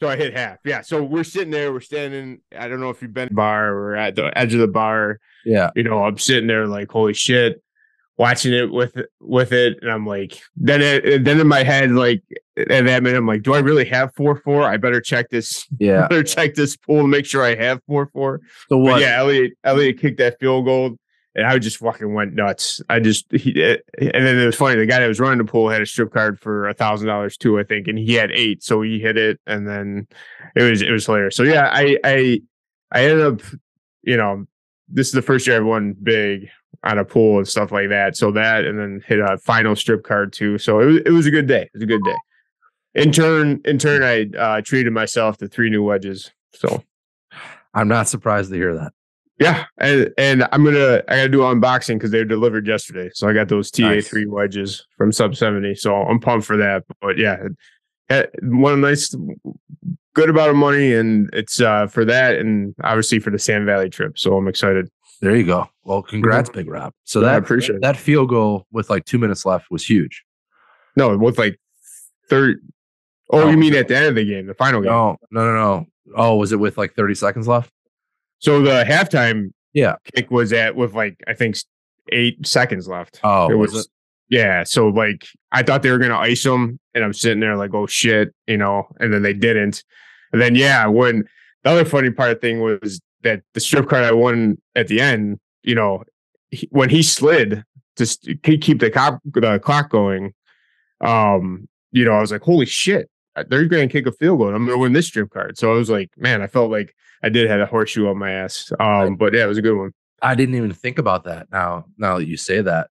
So 0.00 0.08
I 0.08 0.16
hit 0.16 0.34
half. 0.36 0.58
Yeah. 0.64 0.80
So 0.82 1.02
we're 1.04 1.24
sitting 1.24 1.50
there. 1.50 1.72
We're 1.72 1.80
standing. 1.80 2.40
I 2.56 2.68
don't 2.68 2.80
know 2.80 2.90
if 2.90 3.00
you've 3.02 3.12
been 3.14 3.32
bar. 3.32 3.72
We're 3.74 3.94
at 3.94 4.16
the 4.16 4.36
edge 4.36 4.54
of 4.54 4.60
the 4.60 4.68
bar. 4.68 5.18
Yeah. 5.44 5.70
you 5.76 5.82
know, 5.84 6.02
I'm 6.04 6.18
sitting 6.18 6.46
there 6.48 6.66
like, 6.66 6.90
holy 6.90 7.14
shit, 7.14 7.62
watching 8.18 8.52
it 8.52 8.70
with 8.72 8.96
with 9.20 9.52
it, 9.52 9.78
and 9.80 9.90
I'm 9.90 10.04
like, 10.06 10.40
then 10.56 10.82
it, 10.82 11.24
then 11.24 11.40
in 11.40 11.46
my 11.48 11.62
head, 11.62 11.92
like 11.92 12.22
at 12.56 12.68
that 12.84 13.02
minute, 13.02 13.16
I'm 13.16 13.26
like, 13.26 13.42
do 13.42 13.54
I 13.54 13.60
really 13.60 13.84
have 13.86 14.12
four 14.14 14.36
four? 14.36 14.62
I 14.64 14.76
better 14.76 15.00
check 15.00 15.30
this. 15.30 15.66
Yeah. 15.78 16.08
better 16.08 16.24
check 16.24 16.54
this 16.54 16.76
pool 16.76 17.02
to 17.02 17.08
make 17.08 17.24
sure 17.24 17.44
I 17.44 17.54
have 17.54 17.80
four 17.86 18.08
four. 18.12 18.40
So 18.68 18.76
But 18.76 18.78
what? 18.78 19.00
yeah, 19.00 19.18
Elliott 19.18 19.52
Elliott 19.64 20.00
kicked 20.00 20.18
that 20.18 20.38
field 20.40 20.64
goal, 20.64 20.96
and 21.36 21.46
I 21.46 21.58
just 21.60 21.76
fucking 21.76 22.12
went 22.12 22.34
nuts. 22.34 22.80
I 22.88 22.98
just 22.98 23.26
he, 23.30 23.62
eh, 23.62 23.76
and 24.00 24.26
then 24.26 24.36
it 24.38 24.46
was 24.46 24.56
funny. 24.56 24.76
The 24.76 24.86
guy 24.86 24.98
that 24.98 25.06
was 25.06 25.20
running 25.20 25.38
the 25.38 25.44
pool 25.44 25.68
had 25.70 25.80
a 25.80 25.86
strip 25.86 26.12
card 26.12 26.40
for 26.40 26.68
a 26.68 26.74
thousand 26.74 27.06
dollars 27.06 27.36
too, 27.36 27.58
I 27.60 27.62
think, 27.62 27.86
and 27.86 27.96
he 27.98 28.14
had 28.14 28.32
eight, 28.32 28.62
so 28.64 28.82
he 28.82 28.98
hit 28.98 29.16
it, 29.16 29.38
and 29.46 29.68
then 29.68 30.08
it 30.56 30.68
was 30.68 30.82
it 30.82 30.90
was 30.90 31.06
hilarious. 31.06 31.36
So 31.36 31.44
yeah, 31.44 31.70
I 31.72 31.96
I 32.02 32.40
I 32.90 33.04
ended 33.04 33.24
up, 33.26 33.40
you 34.02 34.16
know, 34.16 34.46
this 34.88 35.06
is 35.06 35.12
the 35.12 35.22
first 35.22 35.46
year 35.46 35.58
I've 35.58 35.64
won 35.64 35.94
big 36.02 36.48
on 36.84 36.98
a 36.98 37.04
pool 37.04 37.38
and 37.38 37.48
stuff 37.48 37.72
like 37.72 37.88
that. 37.88 38.16
So 38.16 38.30
that, 38.32 38.64
and 38.64 38.78
then 38.78 39.02
hit 39.06 39.18
a 39.18 39.38
final 39.38 39.74
strip 39.76 40.04
card 40.04 40.32
too. 40.32 40.58
So 40.58 40.80
it 40.80 40.86
was 40.86 40.96
it 41.06 41.10
was 41.10 41.26
a 41.26 41.30
good 41.30 41.46
day. 41.46 41.62
It 41.62 41.70
was 41.74 41.82
a 41.82 41.86
good 41.86 42.04
day. 42.04 42.16
In 42.94 43.12
turn, 43.12 43.60
in 43.64 43.78
turn, 43.78 44.02
I 44.02 44.26
uh, 44.38 44.60
treated 44.64 44.92
myself 44.92 45.36
to 45.38 45.48
three 45.48 45.70
new 45.70 45.82
wedges. 45.82 46.30
So 46.54 46.82
I'm 47.74 47.88
not 47.88 48.08
surprised 48.08 48.50
to 48.50 48.56
hear 48.56 48.74
that. 48.74 48.92
yeah, 49.38 49.66
and 49.78 50.10
and 50.18 50.48
I'm 50.50 50.64
gonna 50.64 51.02
I 51.08 51.16
gotta 51.16 51.28
do 51.28 51.40
unboxing 51.40 51.94
because 51.94 52.10
they 52.10 52.18
were 52.18 52.24
delivered 52.24 52.66
yesterday. 52.66 53.10
So 53.14 53.28
I 53.28 53.32
got 53.34 53.48
those 53.48 53.70
TA 53.70 54.00
three 54.04 54.26
wedges 54.26 54.86
from 54.96 55.12
Sub 55.12 55.36
seventy. 55.36 55.74
So 55.74 55.94
I'm 55.94 56.18
pumped 56.18 56.46
for 56.46 56.56
that. 56.56 56.84
But 57.00 57.18
yeah, 57.18 57.36
it- 58.10 58.30
one 58.42 58.80
nice 58.80 59.14
good 60.14 60.30
amount 60.30 60.50
of 60.50 60.56
money, 60.56 60.94
and 60.94 61.28
it's 61.32 61.60
uh 61.60 61.86
for 61.86 62.04
that, 62.06 62.36
and 62.36 62.74
obviously 62.82 63.18
for 63.20 63.30
the 63.30 63.38
Sand 63.38 63.66
Valley 63.66 63.90
trip. 63.90 64.18
So 64.18 64.36
I'm 64.36 64.48
excited. 64.48 64.88
There 65.20 65.34
you 65.36 65.44
go. 65.44 65.68
Well, 65.84 66.02
congrats, 66.02 66.48
Big 66.50 66.68
Rob. 66.68 66.92
So 67.04 67.20
Yeah, 67.20 67.28
I 67.28 67.32
that 67.32 67.38
appreciate 67.42 67.76
it. 67.76 67.82
that 67.82 67.96
field 67.96 68.28
goal 68.28 68.66
with 68.70 68.88
like 68.90 69.04
two 69.04 69.18
minutes 69.18 69.44
left 69.44 69.70
was 69.70 69.84
huge. 69.84 70.24
No, 70.96 71.16
with 71.16 71.38
like 71.38 71.58
third. 72.28 72.60
Oh, 73.30 73.42
Oh. 73.42 73.50
you 73.50 73.56
mean 73.56 73.74
at 73.74 73.88
the 73.88 73.96
end 73.96 74.06
of 74.06 74.14
the 74.14 74.24
game, 74.24 74.46
the 74.46 74.54
final 74.54 74.80
game? 74.80 74.90
No, 74.90 75.16
no, 75.30 75.44
no, 75.44 75.54
no. 75.54 75.86
Oh, 76.16 76.36
was 76.36 76.52
it 76.52 76.60
with 76.60 76.78
like 76.78 76.94
30 76.94 77.14
seconds 77.14 77.46
left? 77.48 77.70
So 78.38 78.62
the 78.62 78.84
halftime 78.84 79.52
Yeah. 79.74 79.96
kick 80.14 80.30
was 80.30 80.52
at 80.52 80.76
with 80.76 80.94
like 80.94 81.16
I 81.26 81.34
think 81.34 81.56
eight 82.10 82.46
seconds 82.46 82.86
left. 82.88 83.20
Oh, 83.24 83.50
it 83.50 83.54
was 83.56 83.72
was, 83.72 83.84
it? 83.86 83.90
yeah. 84.30 84.62
So 84.64 84.88
like 84.88 85.26
I 85.52 85.62
thought 85.62 85.82
they 85.82 85.90
were 85.90 85.98
gonna 85.98 86.16
ice 86.16 86.42
them, 86.44 86.78
and 86.94 87.04
I'm 87.04 87.12
sitting 87.12 87.40
there 87.40 87.56
like, 87.56 87.74
oh 87.74 87.86
shit, 87.86 88.32
you 88.46 88.56
know, 88.56 88.86
and 89.00 89.12
then 89.12 89.22
they 89.22 89.34
didn't. 89.34 89.82
And 90.32 90.40
then 90.40 90.54
yeah, 90.54 90.86
when 90.86 91.24
the 91.64 91.70
other 91.70 91.84
funny 91.84 92.10
part 92.10 92.30
of 92.30 92.36
the 92.36 92.40
thing 92.40 92.60
was 92.60 93.00
that 93.22 93.42
the 93.54 93.60
strip 93.60 93.88
card 93.88 94.04
I 94.04 94.12
won 94.12 94.58
at 94.74 94.88
the 94.88 95.00
end, 95.00 95.38
you 95.62 95.74
know, 95.74 96.04
he, 96.50 96.68
when 96.70 96.88
he 96.90 97.02
slid 97.02 97.64
to 97.96 98.06
st- 98.06 98.42
keep 98.42 98.80
the 98.80 98.90
cop 98.90 99.20
the 99.24 99.58
clock 99.58 99.90
going, 99.90 100.32
um, 101.00 101.68
you 101.92 102.04
know, 102.04 102.12
I 102.12 102.20
was 102.20 102.32
like, 102.32 102.42
holy 102.42 102.66
shit, 102.66 103.10
they're 103.48 103.66
going 103.66 103.88
to 103.88 103.92
kick 103.92 104.06
a 104.06 104.12
field 104.12 104.38
goal. 104.38 104.48
I'm 104.48 104.66
going 104.66 104.76
to 104.76 104.82
win 104.82 104.92
this 104.92 105.06
strip 105.06 105.30
card. 105.30 105.58
So 105.58 105.72
I 105.72 105.74
was 105.74 105.90
like, 105.90 106.10
man, 106.16 106.42
I 106.42 106.46
felt 106.46 106.70
like 106.70 106.94
I 107.22 107.28
did 107.28 107.48
have 107.50 107.60
a 107.60 107.66
horseshoe 107.66 108.08
on 108.08 108.18
my 108.18 108.30
ass. 108.30 108.72
Um, 108.78 109.16
but 109.16 109.34
yeah, 109.34 109.44
it 109.44 109.48
was 109.48 109.58
a 109.58 109.62
good 109.62 109.76
one. 109.76 109.92
I 110.22 110.34
didn't 110.34 110.54
even 110.56 110.72
think 110.72 110.98
about 110.98 111.24
that. 111.24 111.48
Now, 111.52 111.86
now 111.96 112.18
that 112.18 112.26
you 112.26 112.36
say 112.36 112.60
that, 112.60 112.88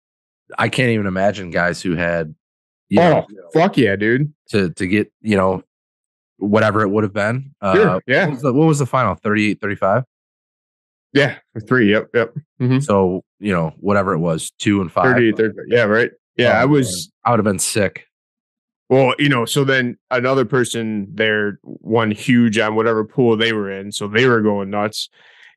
I 0.59 0.69
can't 0.69 0.91
even 0.91 1.07
imagine 1.07 1.51
guys 1.51 1.83
who 1.83 1.97
had, 1.97 2.35
you 2.89 3.01
oh, 3.01 3.11
know, 3.11 3.27
fuck 3.53 3.77
yeah, 3.77 3.97
dude. 3.97 4.33
to 4.51 4.71
to 4.71 4.87
get 4.87 5.13
you 5.21 5.37
know 5.37 5.65
whatever 6.39 6.83
it 6.83 6.89
would 6.89 7.03
have 7.03 7.13
been. 7.13 7.53
Sure, 7.63 7.89
Uh, 7.89 8.01
yeah. 8.07 8.27
What 8.27 8.31
was, 8.33 8.43
the, 8.43 8.53
what 8.53 8.67
was 8.67 8.79
the 8.79 8.87
final? 8.87 9.15
38, 9.17 9.61
35? 9.61 10.05
Yeah, 11.13 11.39
three. 11.67 11.91
Yep, 11.91 12.09
yep. 12.15 12.35
Mhm. 12.61 12.83
So 12.83 13.25
you 13.39 13.53
know 13.53 13.73
whatever 13.79 14.13
it 14.13 14.19
was, 14.19 14.51
two 14.59 14.81
and 14.81 14.91
five. 14.91 15.15
30, 15.15 15.33
30, 15.33 15.55
Yeah, 15.69 15.85
right. 15.85 16.11
Yeah, 16.37 16.59
Oh, 16.59 16.63
I 16.63 16.65
was. 16.67 17.11
I 17.25 17.31
would 17.31 17.39
have 17.39 17.45
been 17.45 17.59
sick. 17.59 18.07
Well, 18.89 19.15
you 19.19 19.29
know, 19.29 19.45
so 19.47 19.65
then 19.65 19.97
another 20.11 20.45
person 20.45 21.09
there 21.13 21.59
won 21.63 22.11
huge 22.13 22.59
on 22.59 22.77
whatever 22.77 23.05
pool 23.05 23.37
they 23.37 23.53
were 23.53 23.71
in, 23.71 23.91
so 23.91 24.07
they 24.07 24.27
were 24.27 24.41
going 24.43 24.71
nuts. 24.71 25.09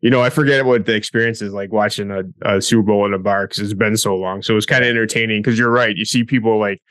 You 0.02 0.10
know, 0.10 0.22
I 0.22 0.30
forget 0.30 0.66
what 0.66 0.86
the 0.86 0.96
experience 0.96 1.42
is 1.42 1.52
like 1.54 1.72
watching 1.74 2.10
a, 2.10 2.24
a 2.44 2.62
Super 2.62 2.84
Bowl 2.84 3.06
in 3.06 3.14
a 3.14 3.20
bar 3.20 3.46
because 3.46 3.60
it's 3.60 3.74
been 3.74 3.98
so 3.98 4.16
long. 4.16 4.42
So 4.42 4.54
it 4.54 4.56
was 4.56 4.66
kind 4.66 4.84
of 4.84 4.90
entertaining 4.90 5.42
because 5.42 5.60
you're 5.60 5.70
right. 5.70 5.96
You 5.96 6.06
see 6.06 6.24
people 6.24 6.58
like, 6.58 6.82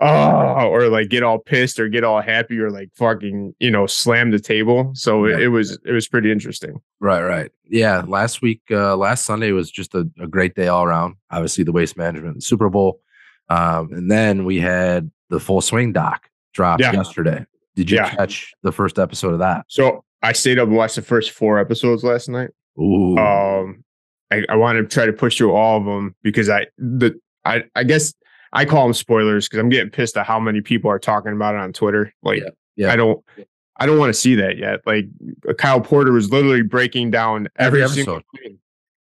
oh, 0.00 0.68
or 0.68 0.88
like 0.88 1.08
get 1.08 1.22
all 1.22 1.38
pissed 1.38 1.78
or 1.80 1.88
get 1.88 2.04
all 2.04 2.20
happy 2.20 2.58
or 2.58 2.70
like 2.70 2.90
fucking, 2.94 3.54
you 3.58 3.70
know, 3.70 3.86
slam 3.86 4.30
the 4.30 4.38
table. 4.38 4.90
So 4.94 5.24
it, 5.24 5.30
Yeah. 5.38 5.44
it 5.46 5.48
was 5.48 5.78
it 5.84 5.92
was 5.92 6.08
pretty 6.08 6.30
interesting. 6.32 6.80
Right, 7.00 7.22
right. 7.22 7.50
Yeah. 7.68 8.02
Last 8.06 8.42
week, 8.42 8.62
uh, 8.70 8.96
last 8.96 9.24
Sunday 9.24 9.52
was 9.52 9.70
just 9.70 9.94
a, 9.94 10.08
a 10.20 10.26
great 10.26 10.54
day 10.54 10.68
all 10.68 10.84
around. 10.84 11.16
Obviously, 11.30 11.64
the 11.64 11.72
waste 11.72 11.96
management, 11.96 12.36
the 12.36 12.40
Super 12.42 12.68
Bowl. 12.68 13.00
Um, 13.48 13.92
and 13.92 14.10
then 14.10 14.44
we 14.44 14.60
had 14.60 15.10
the 15.30 15.40
full 15.40 15.60
swing 15.60 15.92
doc 15.92 16.28
drop 16.54 16.80
Yeah. 16.80 16.92
yesterday. 16.92 17.44
Did 17.76 17.90
you 17.90 17.96
Yeah. 17.98 18.10
catch 18.14 18.52
the 18.62 18.72
first 18.72 18.98
episode 18.98 19.32
of 19.32 19.38
that? 19.40 19.64
So 19.68 20.04
I 20.22 20.32
stayed 20.32 20.58
up 20.58 20.68
and 20.68 20.76
watched 20.76 20.96
the 20.96 21.02
first 21.02 21.30
four 21.30 21.58
episodes 21.58 22.02
last 22.04 22.28
night. 22.28 22.50
Ooh. 22.78 23.16
um 23.18 23.84
I, 24.30 24.44
I 24.50 24.56
want 24.56 24.76
to 24.78 24.84
try 24.94 25.06
to 25.06 25.12
push 25.12 25.38
through 25.38 25.52
all 25.54 25.78
of 25.78 25.84
them 25.86 26.14
because 26.22 26.48
I 26.50 26.66
the 26.76 27.18
I 27.44 27.64
I 27.74 27.82
guess 27.84 28.12
I 28.52 28.64
call 28.64 28.84
them 28.84 28.94
spoilers 28.94 29.46
because 29.48 29.58
I'm 29.60 29.68
getting 29.68 29.90
pissed 29.90 30.16
at 30.16 30.26
how 30.26 30.40
many 30.40 30.60
people 30.60 30.90
are 30.90 30.98
talking 30.98 31.32
about 31.32 31.54
it 31.54 31.60
on 31.60 31.72
Twitter. 31.72 32.12
Like 32.22 32.40
Yeah, 32.42 32.50
yeah. 32.76 32.92
I 32.92 32.96
don't 32.96 33.24
I 33.80 33.86
don't 33.86 33.98
want 33.98 34.10
to 34.10 34.18
see 34.20 34.34
that 34.36 34.58
yet. 34.58 34.80
Like 34.86 35.06
Kyle 35.58 35.80
Porter 35.80 36.12
was 36.12 36.30
literally 36.30 36.62
breaking 36.62 37.10
down 37.10 37.48
Every 37.56 37.82
every, 37.82 37.96
single 37.96 38.20
thing. 38.36 38.58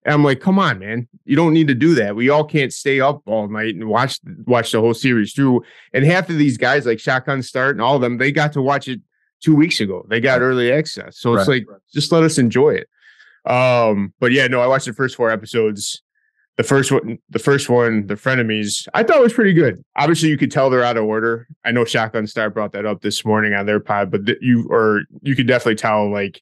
And 0.05 0.13
I'm 0.13 0.25
like, 0.25 0.41
come 0.41 0.59
on, 0.59 0.81
man. 0.81 1.09
You 1.25 1.37
don't 1.37 1.55
need 1.55 1.69
to 1.69 1.75
do 1.75 1.95
that. 1.95 2.15
We 2.17 2.29
all 2.29 2.45
can't 2.45 2.73
stay 2.73 3.01
up 3.01 3.23
all 3.27 3.49
night 3.49 3.75
and 3.75 3.87
watch 3.87 4.21
watch 4.47 4.73
the 4.73 4.81
whole 4.81 4.93
series 4.95 5.33
through. 5.33 5.63
And 5.93 6.05
half 6.05 6.29
of 6.29 6.37
these 6.37 6.59
guys, 6.59 6.85
like 6.87 7.01
Shotgun 7.01 7.43
Start 7.43 7.77
and 7.77 7.81
all 7.81 7.95
of 7.97 8.03
them, 8.03 8.19
they 8.19 8.33
got 8.33 8.53
to 8.55 8.63
watch 8.63 8.89
it 8.89 9.01
two 9.41 9.55
weeks 9.55 9.81
ago. 9.81 10.05
They 10.09 10.21
got 10.21 10.41
Right. 10.41 10.47
early 10.47 10.73
access. 10.73 11.19
So 11.19 11.35
it's 11.35 11.49
Right. 11.49 11.65
like, 11.69 11.81
just 11.93 12.13
let 12.13 12.23
us 12.23 12.37
enjoy 12.39 12.75
it. 12.75 12.89
Um, 13.51 14.13
but 14.21 14.33
yeah, 14.33 14.47
no, 14.47 14.61
I 14.61 14.67
watched 14.67 14.87
the 14.87 14.93
first 14.93 15.17
four 15.17 15.31
episodes. 15.31 16.03
The 16.57 16.63
first 16.63 16.93
one, 16.93 17.19
the 17.31 17.41
first 17.41 17.69
one, 17.69 18.07
the 18.07 18.15
frenemies, 18.15 18.87
I 18.95 19.03
thought 19.03 19.21
was 19.21 19.33
pretty 19.33 19.53
good. 19.53 19.85
Obviously, 19.97 20.29
you 20.29 20.39
could 20.39 20.53
tell 20.53 20.71
they're 20.71 20.85
out 20.85 20.97
of 20.97 21.05
order. 21.05 21.49
I 21.65 21.73
know 21.73 21.85
Shotgun 21.85 22.29
Start 22.29 22.55
brought 22.55 22.73
that 22.73 22.87
up 22.87 23.01
this 23.01 23.25
morning 23.25 23.55
on 23.55 23.67
their 23.67 23.81
pod, 23.81 24.11
but 24.11 24.25
th- 24.27 24.39
you 24.41 24.69
or 24.71 25.03
you 25.23 25.35
could 25.35 25.49
definitely 25.49 25.75
tell 25.75 26.11
like 26.13 26.41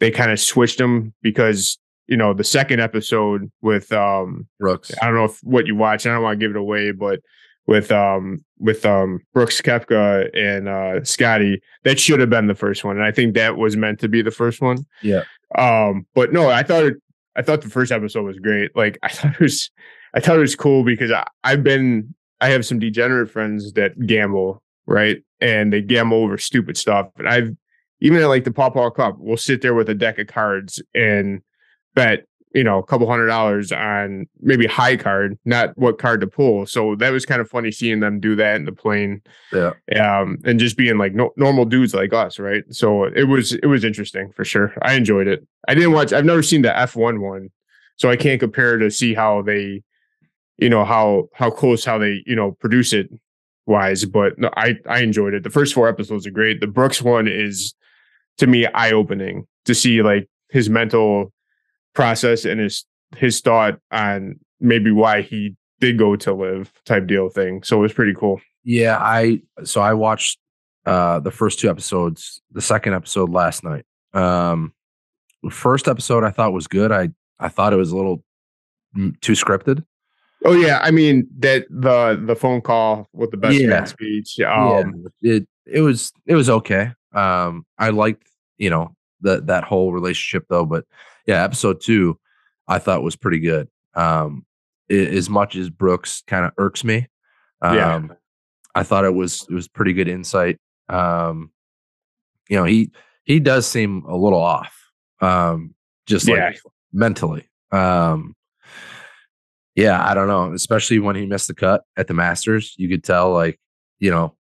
they 0.00 0.10
kind 0.10 0.30
of 0.30 0.40
switched 0.40 0.78
them 0.78 1.12
because 1.20 1.78
you 2.06 2.16
know 2.16 2.32
the 2.32 2.44
second 2.44 2.80
episode 2.80 3.50
with 3.60 3.92
um 3.92 4.46
Brooks. 4.58 4.92
I 5.02 5.06
don't 5.06 5.14
know 5.14 5.26
if 5.26 5.38
what 5.42 5.66
you 5.66 5.76
watch. 5.76 6.06
I 6.06 6.14
don't 6.14 6.22
want 6.22 6.40
to 6.40 6.46
give 6.46 6.56
it 6.56 6.58
away, 6.58 6.92
but 6.92 7.20
with 7.66 7.92
um 7.92 8.42
with 8.58 8.86
um 8.86 9.20
Brooks 9.34 9.60
Koepka 9.60 10.30
and 10.34 10.68
uh 10.68 11.04
Scotty, 11.04 11.60
that 11.84 12.00
should 12.00 12.20
have 12.20 12.30
been 12.30 12.46
the 12.46 12.54
first 12.54 12.82
one, 12.82 12.96
and 12.96 13.04
I 13.04 13.12
think 13.12 13.34
that 13.34 13.58
was 13.58 13.76
meant 13.76 14.00
to 14.00 14.08
be 14.08 14.22
the 14.22 14.30
first 14.30 14.62
one. 14.62 14.86
Yeah. 15.02 15.24
Um, 15.56 16.06
but 16.14 16.32
no, 16.32 16.48
I 16.48 16.62
thought 16.62 16.84
it, 16.84 16.96
I 17.38 17.42
thought 17.42 17.62
the 17.62 17.70
first 17.70 17.92
episode 17.92 18.24
was 18.24 18.38
great. 18.38 18.74
Like 18.76 18.98
I 19.02 19.08
thought 19.08 19.34
it 19.34 19.40
was, 19.40 19.70
I 20.14 20.20
thought 20.20 20.36
it 20.36 20.40
was 20.40 20.56
cool 20.56 20.84
because 20.84 21.10
I, 21.10 21.24
I've 21.44 21.62
been, 21.62 22.14
I 22.40 22.48
have 22.50 22.66
some 22.66 22.78
degenerate 22.78 23.30
friends 23.30 23.72
that 23.72 23.98
gamble, 24.06 24.62
right, 24.86 25.22
and 25.40 25.72
they 25.72 25.82
gamble 25.82 26.18
over 26.18 26.38
stupid 26.38 26.76
stuff, 26.76 27.08
and 27.16 27.28
I've 27.28 27.56
even 28.00 28.20
at 28.22 28.28
like 28.28 28.44
the 28.44 28.52
Paw 28.52 28.90
Cup, 28.90 29.16
we'll 29.18 29.36
sit 29.36 29.62
there 29.62 29.74
with 29.74 29.88
a 29.88 29.94
deck 29.94 30.18
of 30.18 30.28
cards 30.28 30.80
and 30.94 31.42
bet 31.94 32.26
you 32.58 32.64
know 32.64 32.78
a 32.78 32.82
couple 32.90 33.06
hundred 33.08 33.28
dollars 33.28 33.70
on 33.72 34.26
maybe 34.40 34.66
high 34.66 34.96
card, 34.96 35.38
not 35.44 35.66
what 35.76 35.98
card 35.98 36.20
to 36.22 36.26
pull. 36.26 36.66
So 36.66 36.96
that 36.96 37.10
was 37.10 37.24
kind 37.24 37.40
of 37.40 37.48
funny 37.48 37.70
seeing 37.70 38.00
them 38.00 38.18
do 38.20 38.34
that 38.36 38.56
in 38.56 38.64
the 38.64 38.72
plane 38.72 39.22
Yeah. 39.52 39.72
um, 40.04 40.38
and 40.44 40.58
just 40.58 40.76
being 40.76 40.98
like 40.98 41.14
no, 41.14 41.30
normal 41.36 41.64
dudes 41.64 41.94
like 41.94 42.12
us, 42.12 42.38
right? 42.38 42.64
So 42.70 43.04
it 43.04 43.24
was 43.28 43.52
it 43.52 43.66
was 43.66 43.84
interesting 43.84 44.32
for 44.36 44.44
sure. 44.44 44.72
I 44.82 44.94
enjoyed 44.94 45.28
it. 45.28 45.46
I 45.68 45.74
didn't 45.74 45.92
watch. 45.92 46.12
I've 46.12 46.24
never 46.24 46.42
seen 46.42 46.62
the 46.62 46.76
F 46.76 46.96
one 46.96 47.20
one, 47.20 47.50
so 47.96 48.10
I 48.10 48.16
can't 48.16 48.40
compare 48.40 48.76
to 48.78 48.90
see 48.90 49.14
how 49.14 49.42
they, 49.42 49.82
you 50.56 50.68
know 50.70 50.84
how 50.84 51.28
how 51.34 51.50
close 51.50 51.84
how 51.84 51.98
they 51.98 52.22
you 52.26 52.34
know 52.36 52.52
produce 52.60 52.92
it 52.92 53.08
wise. 53.66 54.04
But 54.04 54.38
no, 54.38 54.50
I 54.56 54.76
I 54.88 55.00
enjoyed 55.00 55.34
it. 55.34 55.42
The 55.44 55.50
first 55.58 55.74
four 55.74 55.88
episodes 55.88 56.26
are 56.26 56.32
great. 56.32 56.60
The 56.60 56.66
Brooks 56.66 57.00
one 57.02 57.28
is 57.28 57.74
to 58.38 58.46
me 58.46 58.66
eye 58.66 58.92
opening 58.92 59.46
to 59.66 59.74
see 59.74 60.02
like 60.02 60.28
his 60.50 60.68
mental 60.70 61.32
process 61.98 62.44
and 62.44 62.60
his 62.60 62.84
his 63.16 63.40
thought 63.40 63.80
on 63.90 64.38
maybe 64.60 64.92
why 64.92 65.20
he 65.20 65.56
did 65.80 65.98
go 65.98 66.14
to 66.14 66.32
LIV 66.32 66.72
type 66.84 67.06
deal 67.08 67.28
thing. 67.28 67.62
So 67.64 67.78
it 67.78 67.82
was 67.82 67.92
pretty 67.92 68.14
cool. 68.14 68.40
Yeah, 68.62 68.96
I 68.98 69.42
so 69.64 69.80
I 69.80 69.94
watched 69.94 70.38
uh 70.86 71.18
the 71.18 71.32
first 71.32 71.58
two 71.58 71.68
episodes, 71.68 72.40
the 72.52 72.60
second 72.60 72.94
episode 72.94 73.30
last 73.30 73.64
night. 73.64 73.84
Um 74.14 74.72
the 75.42 75.50
first 75.50 75.88
episode 75.88 76.22
I 76.22 76.30
thought 76.30 76.52
was 76.52 76.68
good. 76.68 76.92
I 76.92 77.08
I 77.40 77.48
thought 77.48 77.72
it 77.72 77.76
was 77.76 77.90
a 77.90 77.96
little 77.96 78.22
mm, 78.96 79.18
too 79.20 79.32
scripted. 79.32 79.84
Oh 80.44 80.52
yeah, 80.52 80.78
I 80.80 80.92
mean 80.92 81.26
that 81.40 81.66
the 81.68 82.22
the 82.24 82.36
phone 82.36 82.60
call 82.60 83.08
with 83.12 83.32
the 83.32 83.36
best 83.38 83.58
Yeah. 83.58 83.68
man 83.70 83.86
speech. 83.86 84.38
Um, 84.38 85.04
yeah, 85.20 85.34
it 85.36 85.48
it 85.66 85.80
was 85.80 86.12
it 86.26 86.36
was 86.36 86.48
okay. 86.48 86.92
Um 87.12 87.66
I 87.76 87.90
liked, 87.90 88.28
you 88.56 88.70
know, 88.70 88.94
that 89.22 89.46
that 89.48 89.64
whole 89.64 89.92
relationship 89.92 90.44
though, 90.48 90.64
but 90.64 90.84
yeah, 91.28 91.44
episode 91.44 91.80
2 91.80 92.18
I 92.66 92.80
thought 92.80 93.04
was 93.04 93.14
pretty 93.16 93.38
good. 93.38 93.68
Um 93.94 94.44
i- 94.90 94.94
as 94.94 95.30
much 95.30 95.54
as 95.54 95.70
Brooks 95.70 96.22
kind 96.26 96.44
of 96.44 96.50
irks 96.58 96.82
me. 96.82 97.06
Um 97.62 97.76
Yeah. 97.76 98.02
I 98.74 98.82
thought 98.82 99.04
it 99.04 99.14
was 99.14 99.46
it 99.48 99.54
was 99.54 99.68
pretty 99.68 99.92
good 99.92 100.08
insight. 100.08 100.58
Um 100.88 101.52
you 102.48 102.56
know, 102.56 102.64
he 102.64 102.90
he 103.24 103.38
does 103.40 103.66
seem 103.68 104.04
a 104.08 104.16
little 104.16 104.40
off. 104.40 104.74
Um 105.20 105.74
just 106.06 106.26
like 106.28 106.38
Yeah. 106.38 106.52
mentally. 106.92 107.48
Um 107.70 108.34
yeah, 109.74 110.04
I 110.04 110.14
don't 110.14 110.26
know, 110.26 110.52
especially 110.54 110.98
when 110.98 111.14
he 111.14 111.24
missed 111.26 111.46
the 111.48 111.54
cut 111.54 111.84
at 111.96 112.08
the 112.08 112.14
Masters, 112.14 112.74
you 112.78 112.88
could 112.88 113.04
tell 113.04 113.32
like, 113.32 113.60
you 114.00 114.10
know, 114.10 114.34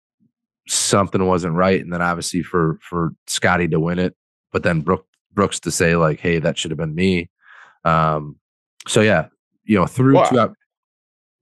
something 0.68 1.24
wasn't 1.26 1.54
right 1.56 1.82
and 1.82 1.92
then 1.94 2.02
obviously 2.02 2.42
for 2.44 2.80
for 2.82 3.14
Scotty 3.28 3.68
to 3.70 3.80
win 3.80 4.00
it, 4.00 4.16
but 4.52 4.64
then 4.64 4.82
Brook 4.82 5.06
Brooks 5.36 5.60
to 5.62 5.72
say 5.72 5.96
like, 5.96 6.20
"Hey, 6.20 6.40
that 6.40 6.58
should 6.58 6.72
have 6.72 6.78
been 6.78 6.96
me." 6.96 7.30
Um 7.84 8.38
so 8.88 9.02
yeah, 9.02 9.28
you 9.66 9.78
know, 9.78 9.86
through 9.86 10.16
Well, 10.16 10.40
ep- 10.40 10.54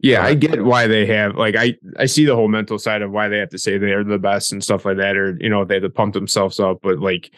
yeah, 0.03 0.21
I 0.21 0.33
get 0.33 0.65
why 0.65 0.85
they 0.88 1.05
have 1.05 1.35
like 1.38 1.55
I 1.55 1.75
I 1.97 2.07
see 2.07 2.25
the 2.25 2.35
whole 2.35 2.50
mental 2.50 2.77
side 2.77 3.01
of 3.01 3.12
why 3.12 3.29
they 3.29 3.38
have 3.38 3.50
to 3.51 3.57
say 3.57 3.77
they're 3.77 4.03
the 4.03 4.19
best 4.19 4.51
and 4.51 4.62
stuff 4.62 4.83
like 4.83 4.97
that, 4.97 5.15
or 5.15 5.38
you 5.39 5.50
know 5.50 5.63
they 5.63 5.75
have 5.75 5.83
to 5.83 5.89
pump 5.89 6.13
themselves 6.13 6.59
up. 6.59 6.79
But 6.83 7.00
like, 7.00 7.33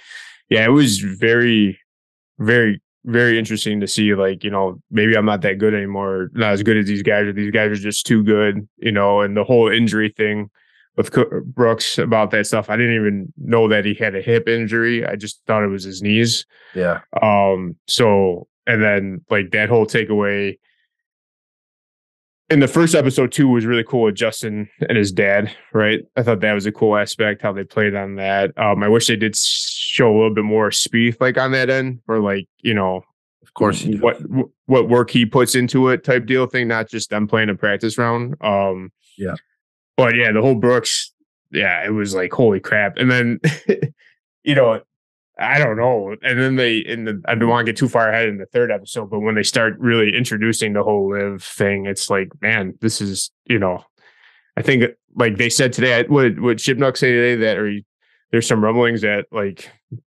yeah, 0.50 0.66
it 0.66 0.72
was 0.72 0.98
very, 0.98 1.80
very, 2.40 2.82
very 3.06 3.38
interesting 3.38 3.80
to 3.82 3.88
see. 3.88 4.16
Like, 4.16 4.44
you 4.44 4.50
know, 4.50 4.82
maybe 4.90 5.16
I'm 5.16 5.28
not 5.28 5.42
that 5.42 5.60
good 5.60 5.76
anymore, 5.76 6.32
not 6.34 6.54
as 6.54 6.64
good 6.64 6.78
as 6.78 6.88
these 6.88 7.04
guys, 7.04 7.26
or 7.26 7.34
these 7.34 7.52
guys 7.52 7.70
are 7.70 7.76
just 7.76 8.08
too 8.08 8.24
good, 8.24 8.68
you 8.78 8.92
know. 8.92 9.22
And 9.22 9.38
the 9.38 9.44
whole 9.44 9.70
injury 9.70 10.10
thing 10.10 10.50
with 10.96 11.12
Brooks 11.46 11.98
about 11.98 12.32
that 12.32 12.48
stuff, 12.48 12.70
I 12.70 12.78
didn't 12.78 12.96
even 12.96 13.34
know 13.38 13.68
that 13.68 13.86
he 13.86 13.94
had 13.94 14.16
a 14.16 14.22
hip 14.22 14.48
injury. 14.48 15.06
I 15.06 15.16
just 15.16 15.42
thought 15.46 15.64
it 15.64 15.68
was 15.68 15.84
his 15.84 16.02
knees. 16.02 16.46
yeah. 16.74 17.02
Um, 17.22 17.76
so 17.88 18.48
and 18.68 18.82
then 18.82 19.22
like 19.30 19.52
that 19.52 19.70
whole 19.70 19.86
takeaway 19.86 20.58
in 22.50 22.60
the 22.60 22.68
first 22.68 22.94
episode 22.94 23.32
too 23.32 23.48
was 23.48 23.66
really 23.66 23.84
cool 23.84 24.04
with 24.04 24.16
Justin 24.16 24.70
and 24.88 24.98
his 24.98 25.12
dad, 25.12 25.52
right? 25.74 26.02
I 26.16 26.24
thought 26.24 26.42
that 26.42 26.54
was 26.54 26.66
a 26.66 26.72
cool 26.72 26.96
aspect 26.96 27.42
how 27.42 27.52
they 27.52 27.64
played 27.64 27.96
on 27.96 28.16
that. 28.16 28.58
Um, 28.58 28.84
I 28.84 28.88
wish 28.88 29.08
they 29.08 29.16
did 29.16 29.36
show 29.36 30.12
a 30.12 30.16
little 30.16 30.34
bit 30.34 30.44
more 30.44 30.70
Spieth 30.70 31.20
like 31.20 31.38
on 31.38 31.52
that 31.54 31.70
end, 31.70 32.02
or 32.08 32.20
like 32.20 32.48
you 32.62 32.74
know 32.74 33.04
Of 33.42 33.54
course 33.54 33.86
what 34.00 34.18
what 34.66 34.90
work 34.90 35.10
he 35.10 35.26
puts 35.26 35.56
into 35.56 35.90
it 35.90 36.04
type 36.04 36.26
deal 36.26 36.46
thing, 36.46 36.68
not 36.68 36.88
just 36.88 37.10
them 37.10 37.28
playing 37.28 37.50
a 37.50 37.56
practice 37.56 37.98
round. 37.98 38.36
Um, 38.42 38.92
Yeah. 39.18 39.36
But 39.98 40.16
yeah, 40.16 40.32
the 40.32 40.42
whole 40.42 40.56
Brooks, 40.56 41.14
yeah, 41.52 41.86
it 41.86 41.92
was 41.92 42.14
like 42.14 42.34
holy 42.34 42.60
crap. 42.60 42.98
And 42.98 43.10
then, 43.10 43.40
you 44.44 44.56
know, 44.56 44.82
I 45.38 45.60
don't 45.60 45.78
know. 45.78 46.16
And 46.22 46.40
then 46.40 46.56
they 46.56 46.78
in 46.78 47.06
the 47.06 47.22
I 47.26 47.36
don't 47.36 47.50
want 47.50 47.66
to 47.66 47.72
get 47.72 47.78
too 47.78 47.90
far 47.90 48.10
ahead 48.10 48.30
in 48.30 48.38
the 48.38 48.46
third 48.46 48.72
episode, 48.72 49.10
but 49.10 49.20
when 49.20 49.36
they 49.36 49.44
start 49.44 49.78
really 49.80 50.16
introducing 50.16 50.74
the 50.74 50.84
whole 50.84 51.10
LIV 51.10 51.44
thing, 51.44 51.86
it's 51.86 52.10
like, 52.10 52.30
man, 52.42 52.74
this 52.82 53.02
is 53.02 53.32
you 53.46 53.60
know, 53.60 53.84
I 54.58 54.62
think 54.62 54.86
like 55.16 55.38
they 55.38 55.50
said 55.50 55.74
today, 55.74 56.04
what 56.08 56.40
what 56.40 56.58
Shipnuck 56.58 56.98
say 56.98 57.12
today 57.12 57.36
that 57.36 57.58
or 57.58 57.74
there's 58.32 58.48
some 58.48 58.64
rumblings 58.64 59.02
that 59.02 59.26
like 59.32 59.70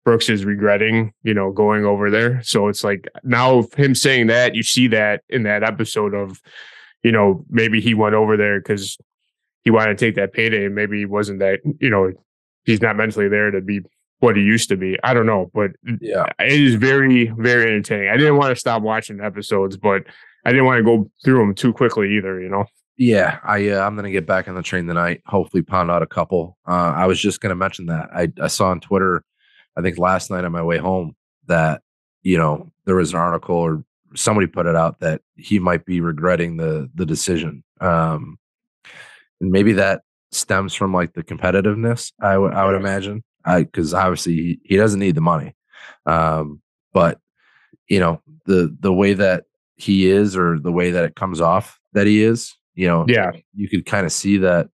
Brooks 0.04 0.28
is 0.30 0.44
regretting, 0.44 1.12
you 1.22 1.34
know, 1.34 1.52
going 1.52 1.84
over 1.84 2.10
there. 2.10 2.42
So 2.42 2.68
it's 2.68 2.82
like 2.82 3.06
now 3.22 3.64
him 3.76 3.94
saying 3.94 4.28
that, 4.28 4.54
you 4.54 4.62
see 4.62 4.88
that 4.88 5.22
in 5.28 5.42
that 5.42 5.62
episode 5.62 6.14
of, 6.14 6.40
you 7.02 7.12
know, 7.12 7.44
maybe 7.50 7.80
he 7.80 7.94
went 7.94 8.14
over 8.14 8.36
there 8.36 8.58
because 8.60 8.96
he 9.64 9.70
wanted 9.70 9.98
to 9.98 10.04
take 10.06 10.14
that 10.16 10.32
payday 10.32 10.64
and 10.66 10.74
maybe 10.74 10.98
he 10.98 11.06
wasn't 11.06 11.38
that, 11.40 11.60
you 11.80 11.90
know, 11.90 12.12
he's 12.64 12.80
not 12.80 12.96
mentally 12.96 13.28
there 13.28 13.50
to 13.50 13.60
be 13.60 13.80
what 14.20 14.36
he 14.36 14.42
used 14.42 14.68
to 14.68 14.76
be. 14.76 14.98
I 15.02 15.14
don't 15.14 15.26
know, 15.26 15.50
but 15.54 15.70
Yeah. 16.00 16.26
it 16.38 16.52
is 16.52 16.74
very, 16.74 17.32
very 17.38 17.66
entertaining. 17.68 18.08
I 18.08 18.16
didn't 18.16 18.36
want 18.36 18.54
to 18.54 18.60
stop 18.60 18.82
watching 18.82 19.20
episodes, 19.20 19.76
but 19.76 20.02
I 20.44 20.50
didn't 20.50 20.66
want 20.66 20.78
to 20.78 20.84
go 20.84 21.10
through 21.24 21.38
them 21.38 21.54
too 21.54 21.72
quickly 21.72 22.16
either, 22.16 22.40
you 22.40 22.48
know? 22.48 22.64
Yeah, 22.96 23.38
I 23.42 23.70
uh, 23.70 23.80
I'm 23.86 23.96
gonna 23.96 24.10
get 24.10 24.26
back 24.26 24.46
on 24.46 24.54
the 24.54 24.62
train 24.62 24.86
tonight. 24.86 25.22
Hopefully, 25.24 25.62
pound 25.62 25.90
out 25.90 26.02
a 26.02 26.06
couple. 26.06 26.58
Uh, 26.68 26.92
I 26.94 27.06
was 27.06 27.18
just 27.18 27.40
gonna 27.40 27.54
mention 27.54 27.86
that 27.86 28.10
I 28.14 28.30
I 28.38 28.48
saw 28.48 28.68
on 28.68 28.80
Twitter, 28.80 29.24
I 29.74 29.80
think 29.80 29.96
last 29.96 30.30
night 30.30 30.44
on 30.44 30.52
my 30.52 30.62
way 30.62 30.76
home 30.76 31.16
that 31.46 31.80
you 32.22 32.36
know 32.36 32.70
there 32.84 32.96
was 32.96 33.14
an 33.14 33.18
article 33.18 33.56
or 33.56 33.84
somebody 34.14 34.46
put 34.46 34.66
it 34.66 34.76
out 34.76 35.00
that 35.00 35.22
he 35.36 35.58
might 35.58 35.86
be 35.86 36.02
regretting 36.02 36.58
the 36.58 36.90
the 36.94 37.06
decision. 37.06 37.64
Um, 37.80 38.38
and 39.40 39.50
maybe 39.50 39.72
that 39.74 40.02
stems 40.32 40.74
from 40.74 40.92
like 40.92 41.12
the 41.14 41.22
competitiveness. 41.24 42.12
I 42.20 42.38
would 42.38 42.52
I 42.54 42.64
would 42.66 42.76
imagine. 42.76 43.22
I 43.44 43.62
because 43.64 43.94
obviously 43.94 44.34
he, 44.34 44.60
he 44.64 44.76
doesn't 44.76 45.00
need 45.00 45.14
the 45.14 45.20
money, 45.20 45.54
um, 46.06 46.60
but 46.92 47.18
you 47.88 47.98
know 48.00 48.20
the 48.46 48.74
the 48.80 48.92
way 48.92 49.14
that 49.14 49.44
he 49.76 50.08
is 50.10 50.36
or 50.36 50.58
the 50.58 50.72
way 50.72 50.90
that 50.90 51.04
it 51.04 51.16
comes 51.16 51.40
off 51.40 51.78
that 51.94 52.06
he 52.06 52.22
is 52.22 52.54
you 52.74 52.86
know 52.86 53.04
Yeah. 53.08 53.30
you 53.54 53.68
could 53.68 53.86
kind 53.86 54.04
of 54.04 54.12
see 54.12 54.36
that 54.38 54.68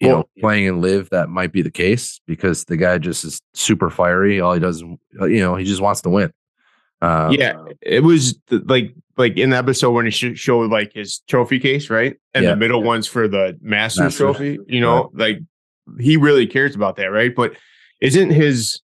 you 0.00 0.08
Well- 0.08 0.16
know 0.18 0.24
playing 0.40 0.66
and 0.66 0.80
LIV 0.80 1.10
that 1.10 1.28
might 1.28 1.52
be 1.52 1.60
the 1.62 1.70
case 1.70 2.20
because 2.26 2.64
the 2.64 2.76
guy 2.78 2.96
just 2.98 3.22
is 3.24 3.40
super 3.54 3.90
fiery 3.90 4.40
all 4.40 4.54
he 4.54 4.60
does 4.60 4.80
you 4.80 4.98
know 5.40 5.56
he 5.56 5.64
just 5.64 5.80
wants 5.82 6.00
to 6.02 6.08
win 6.10 6.32
um, 7.02 7.32
yeah, 7.32 7.52
it 7.82 8.02
was 8.02 8.38
like 8.50 8.94
like 9.16 9.36
in 9.36 9.50
the 9.50 9.56
episode 9.56 9.92
when 9.92 10.04
he 10.04 10.10
sh- 10.10 10.38
showed 10.38 10.70
like 10.70 10.92
his 10.92 11.20
trophy 11.28 11.58
case, 11.58 11.88
right? 11.90 12.16
And 12.34 12.44
Yeah. 12.44 12.50
the 12.50 12.56
middle 12.56 12.82
one's 12.82 13.06
for 13.06 13.26
the 13.28 13.56
Masters, 13.62 14.00
Masters. 14.00 14.18
trophy. 14.18 14.58
You 14.66 14.80
know, 14.80 15.10
like 15.14 15.38
he 16.00 16.16
really 16.16 16.46
cares 16.46 16.74
about 16.74 16.96
that, 16.96 17.06
right? 17.06 17.34
But 17.34 17.56
isn't 18.00 18.30
his 18.30 18.80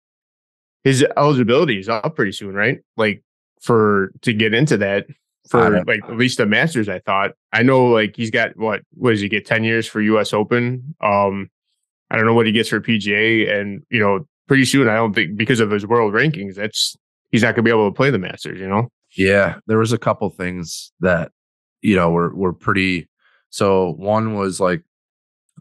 his 0.85 1.05
eligibility 1.17 1.79
is 1.79 1.89
up 1.89 2.15
pretty 2.17 2.33
soon, 2.33 2.55
right? 2.55 2.79
Like 2.97 3.23
for 3.61 4.13
to 4.23 4.33
get 4.33 4.55
into 4.55 4.77
that 4.79 5.07
for 5.49 5.83
like 5.85 6.01
at 6.05 6.17
least 6.17 6.39
the 6.39 6.47
Masters. 6.47 6.89
I 6.89 6.99
thought 7.01 7.33
I 7.53 7.63
know 7.63 7.87
like 7.87 8.17
he's 8.17 8.31
got 8.31 8.57
what 8.57 8.83
what 8.95 9.11
does 9.11 9.21
he 9.21 9.29
get 9.29 9.47
ten 9.47 9.63
years 9.65 9.87
for 9.87 10.01
U.S. 10.01 10.33
Open? 10.33 10.95
Um, 11.01 11.51
I 12.11 12.17
don't 12.17 12.27
know 12.27 12.35
what 12.35 12.47
he 12.47 12.53
gets 12.53 12.69
for 12.69 12.81
PGA, 12.81 13.49
and 13.53 13.83
you 13.91 14.01
know, 14.01 14.27
pretty 14.49 14.65
soon 14.65 14.89
I 14.89 14.95
don't 14.97 15.13
think 15.15 15.37
because 15.37 15.61
of 15.61 15.71
his 15.71 15.87
world 15.87 16.15
rankings, 16.15 16.55
that's 16.57 16.97
he's 17.31 17.43
not 17.43 17.55
gonna 17.55 17.65
be 17.65 17.71
able 17.71 17.89
to 17.91 17.95
play 17.95 18.11
the 18.11 18.19
Masters. 18.19 18.59
You 18.61 18.69
know. 18.69 18.89
Yeah, 19.17 19.57
there 19.67 19.79
was 19.79 19.93
a 19.93 19.99
couple 19.99 20.29
things 20.31 20.93
that 21.01 21.33
you 21.83 21.97
know 21.97 22.11
were 22.11 22.35
were 22.35 22.53
pretty. 22.53 23.09
So 23.51 23.93
one 23.93 24.35
was 24.35 24.61
like 24.61 24.83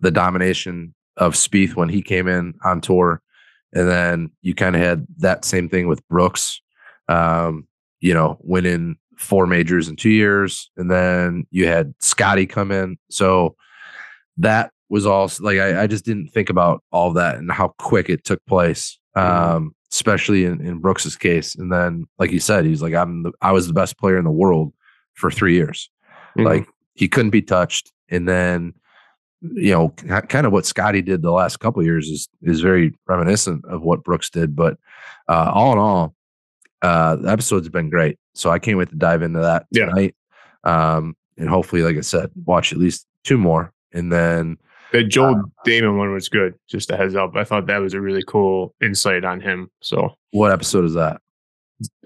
the 0.02 0.12
domination 0.12 0.94
of 1.18 1.34
Spieth 1.34 1.76
when 1.76 1.90
he 1.90 2.02
came 2.02 2.28
in 2.28 2.54
on 2.64 2.82
tour, 2.82 3.22
and 3.74 3.90
then 3.90 4.32
you 4.42 4.54
kind 4.54 4.76
of 4.76 4.82
had 4.82 5.08
that 5.18 5.46
same 5.46 5.70
thing 5.70 5.88
with 5.88 6.06
Brooks. 6.08 6.62
Um, 7.08 7.68
you 8.02 8.14
know, 8.14 8.38
winning 8.42 8.98
four 9.18 9.48
majors 9.48 9.88
in 9.88 9.96
two 9.96 10.10
years, 10.10 10.70
and 10.78 10.92
then 10.92 11.48
you 11.52 11.68
had 11.68 11.94
Scotty 12.00 12.46
come 12.46 12.72
in. 12.72 12.98
So 13.10 13.56
that 14.38 14.72
was 14.90 15.06
all 15.06 15.30
like 15.40 15.60
I, 15.60 15.84
I 15.84 15.88
just 15.88 16.06
didn't 16.06 16.30
think 16.30 16.50
about 16.50 16.84
all 16.92 17.14
that 17.14 17.36
and 17.36 17.52
how 17.52 17.70
quick 17.80 18.10
it 18.10 18.24
took 18.24 18.46
place. 18.46 19.00
Um, 19.16 19.75
especially 19.96 20.44
in, 20.44 20.60
in 20.60 20.80
Brooks's 20.80 21.16
case. 21.16 21.56
And 21.56 21.72
then, 21.72 22.06
like 22.20 22.30
he 22.30 22.40
said, 22.40 22.66
he's 22.66 22.82
like, 22.82 22.94
I'm 22.94 23.24
the, 23.24 23.32
I 23.42 23.54
was 23.54 23.68
the 23.68 23.74
best 23.74 23.98
player 23.98 24.18
in 24.18 24.26
the 24.26 24.32
world 24.32 24.74
for 25.14 25.32
three 25.32 25.54
years. 25.54 25.90
Mm-hmm. 26.38 26.48
Like 26.48 26.68
he 26.96 27.08
couldn't 27.08 27.30
be 27.30 27.42
touched. 27.42 27.94
And 28.10 28.28
then, 28.28 28.74
you 29.42 29.72
know, 29.72 29.90
kind 30.28 30.46
of 30.46 30.52
what 30.52 30.66
Scotty 30.66 31.02
did 31.02 31.22
the 31.22 31.32
last 31.32 31.62
couple 31.62 31.80
of 31.80 31.86
years 31.86 32.10
is 32.10 32.28
is 32.42 32.60
very 32.60 32.94
reminiscent 33.08 33.64
of 33.66 33.84
what 33.84 34.04
Brooks 34.04 34.30
did. 34.30 34.54
But 34.54 34.78
uh, 35.30 35.52
all 35.54 35.72
in 35.72 35.80
all, 35.80 36.14
uh, 36.82 37.16
the 37.16 37.30
episode's 37.30 37.70
been 37.70 37.90
great. 37.90 38.20
So 38.34 38.50
I 38.50 38.60
can't 38.60 38.78
wait 38.78 38.90
to 38.90 38.98
dive 38.98 39.22
into 39.22 39.40
that 39.40 39.66
Yeah. 39.72 39.86
tonight. 39.86 40.16
Um, 40.66 41.16
and 41.38 41.48
hopefully, 41.48 41.84
like 41.84 41.96
I 41.96 42.02
said, 42.02 42.32
watch 42.44 42.74
at 42.74 42.80
least 42.80 43.08
two 43.24 43.38
more. 43.38 43.72
And 43.94 44.12
then 44.12 44.58
the 44.98 45.04
Joel 45.04 45.36
uh, 45.36 45.42
Dahmen 45.66 45.98
one 45.98 46.12
was 46.12 46.30
good. 46.30 46.56
Just 46.68 46.92
a 46.92 46.98
heads 46.98 47.16
up. 47.16 47.36
I 47.36 47.44
thought 47.44 47.68
that 47.68 47.80
was 47.80 47.94
a 47.94 48.02
really 48.02 48.24
cool 48.26 48.74
insight 48.82 49.24
on 49.24 49.42
him. 49.42 49.70
So 49.82 50.16
what 50.32 50.52
episode 50.52 50.86
is 50.86 50.94
that? 50.94 51.22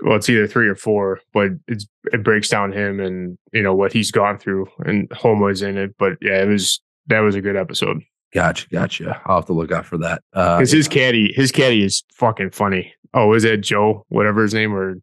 well, 0.01 0.15
it's 0.15 0.27
either 0.27 0.47
three 0.47 0.67
or 0.67 0.75
four, 0.75 1.19
but 1.31 1.51
it's 1.67 1.85
it 2.11 2.23
breaks 2.23 2.49
down 2.49 2.71
him 2.71 2.99
and 2.99 3.37
you 3.53 3.61
know 3.61 3.75
what 3.75 3.93
he's 3.93 4.11
gone 4.11 4.39
through, 4.39 4.67
and 4.79 5.11
Homa's 5.11 5.61
in 5.61 5.77
it. 5.77 5.95
But 5.97 6.13
yeah, 6.21 6.41
it 6.41 6.47
was 6.47 6.81
that 7.07 7.19
was 7.19 7.35
a 7.35 7.41
good 7.41 7.55
episode 7.55 8.01
Gotcha, 8.33 8.67
gotcha. 8.69 9.21
I'll 9.25 9.37
have 9.37 9.45
to 9.45 9.53
look 9.53 9.71
out 9.71 9.85
for 9.85 9.97
that. 9.99 10.21
Uh, 10.33 10.57
because 10.57 10.71
his 10.71 10.87
caddy, 10.87 11.33
his 11.33 11.51
caddy 11.51 11.83
is 11.83 12.03
fucking 12.13 12.51
funny. 12.51 12.93
Oh, 13.13 13.33
is 13.33 13.43
that 13.43 13.57
Joe, 13.57 14.05
whatever 14.09 14.43
his 14.43 14.53
name, 14.53 14.73
or 14.73 14.97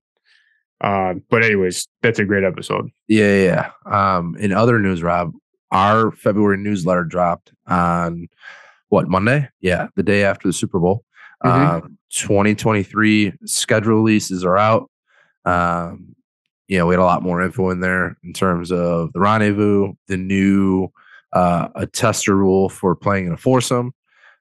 uh, 0.81 1.14
but 1.29 1.44
anyways, 1.44 1.88
that's 2.03 2.20
a 2.20 2.25
great 2.25 2.44
episode. 2.44 2.88
Yeah, 3.09 3.35
yeah. 3.35 3.70
yeah. 3.87 4.16
Um, 4.16 4.37
in 4.38 4.53
other 4.53 4.79
news, 4.79 5.03
Rob, 5.03 5.33
our 5.70 6.12
February 6.12 6.59
newsletter 6.59 7.05
dropped 7.05 7.52
on 7.66 8.29
what 8.88 9.09
Monday? 9.09 9.48
Yeah, 9.61 9.88
the 9.96 10.02
day 10.02 10.24
after 10.24 10.48
the 10.48 10.52
Super 10.52 10.79
Bowl. 10.79 11.05
Mhm. 11.44 11.85
Um, 11.85 11.98
2023 12.11 13.33
schedule 13.44 13.96
releases 13.96 14.44
are 14.44 14.57
out. 14.57 14.90
Um, 15.44 16.14
you 16.68 16.79
know, 16.79 16.87
we 16.87 16.94
had 16.94 17.00
a 17.00 17.05
lot 17.05 17.22
more 17.22 17.42
info 17.42 17.70
in 17.70 17.81
there 17.81 18.16
in 18.24 18.33
terms 18.33 18.72
of 18.72 19.12
the 19.12 19.20
rendezvous, 19.20 19.92
the 20.09 20.16
new 20.16 20.88
uh, 21.33 21.68
a 21.74 21.87
tester 21.87 22.35
rule 22.35 22.68
for 22.68 22.94
playing 22.96 23.26
in 23.26 23.33
a 23.33 23.37
foursome. 23.37 23.92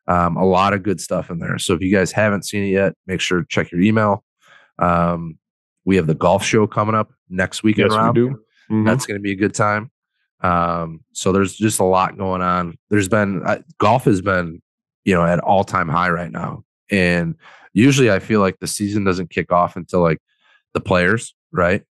Um, 0.08 0.38
a 0.38 0.46
lot 0.46 0.74
of 0.74 0.84
good 0.84 1.02
stuff 1.02 1.30
in 1.30 1.40
there. 1.40 1.58
So 1.58 1.74
if 1.74 1.82
you 1.82 1.92
guys 1.92 2.12
haven't 2.12 2.44
seen 2.46 2.64
it 2.64 2.70
yet, 2.70 2.94
make 3.08 3.20
sure 3.20 3.40
to 3.42 3.46
check 3.50 3.72
your 3.72 3.82
email. 3.82 4.24
Um, 4.80 5.38
we 5.84 5.96
have 5.98 6.08
the 6.08 6.14
golf 6.16 6.44
show 6.46 6.68
coming 6.68 6.96
up 6.96 7.12
next 7.30 7.64
weekend, 7.64 7.92
Yes, 7.92 8.08
we 8.08 8.14
do. 8.14 8.40
Mhm. 8.72 8.86
That's 8.86 9.06
going 9.06 9.18
to 9.18 9.22
be 9.22 9.32
a 9.32 9.36
good 9.36 9.54
time. 9.54 9.92
Um, 10.42 11.02
so 11.14 11.32
there's 11.32 11.56
just 11.56 11.80
a 11.80 11.84
lot 11.86 12.18
going 12.18 12.42
on. 12.42 12.78
There's 12.90 13.08
been 13.08 13.42
uh, 13.46 13.60
golf 13.80 14.06
has 14.06 14.22
been, 14.22 14.62
you 15.04 15.16
know, 15.16 15.26
at 15.26 15.40
all 15.40 15.64
time 15.64 15.90
high 15.90 16.10
right 16.10 16.32
now, 16.32 16.64
and 16.92 17.36
usually 17.74 18.12
I 18.12 18.20
feel 18.20 18.42
like 18.42 18.60
the 18.60 18.68
season 18.68 19.04
doesn't 19.04 19.30
kick 19.30 19.52
off 19.52 19.76
until 19.76 20.02
like 20.02 20.20
the 20.74 20.82
players, 20.82 21.34
right? 21.52 21.84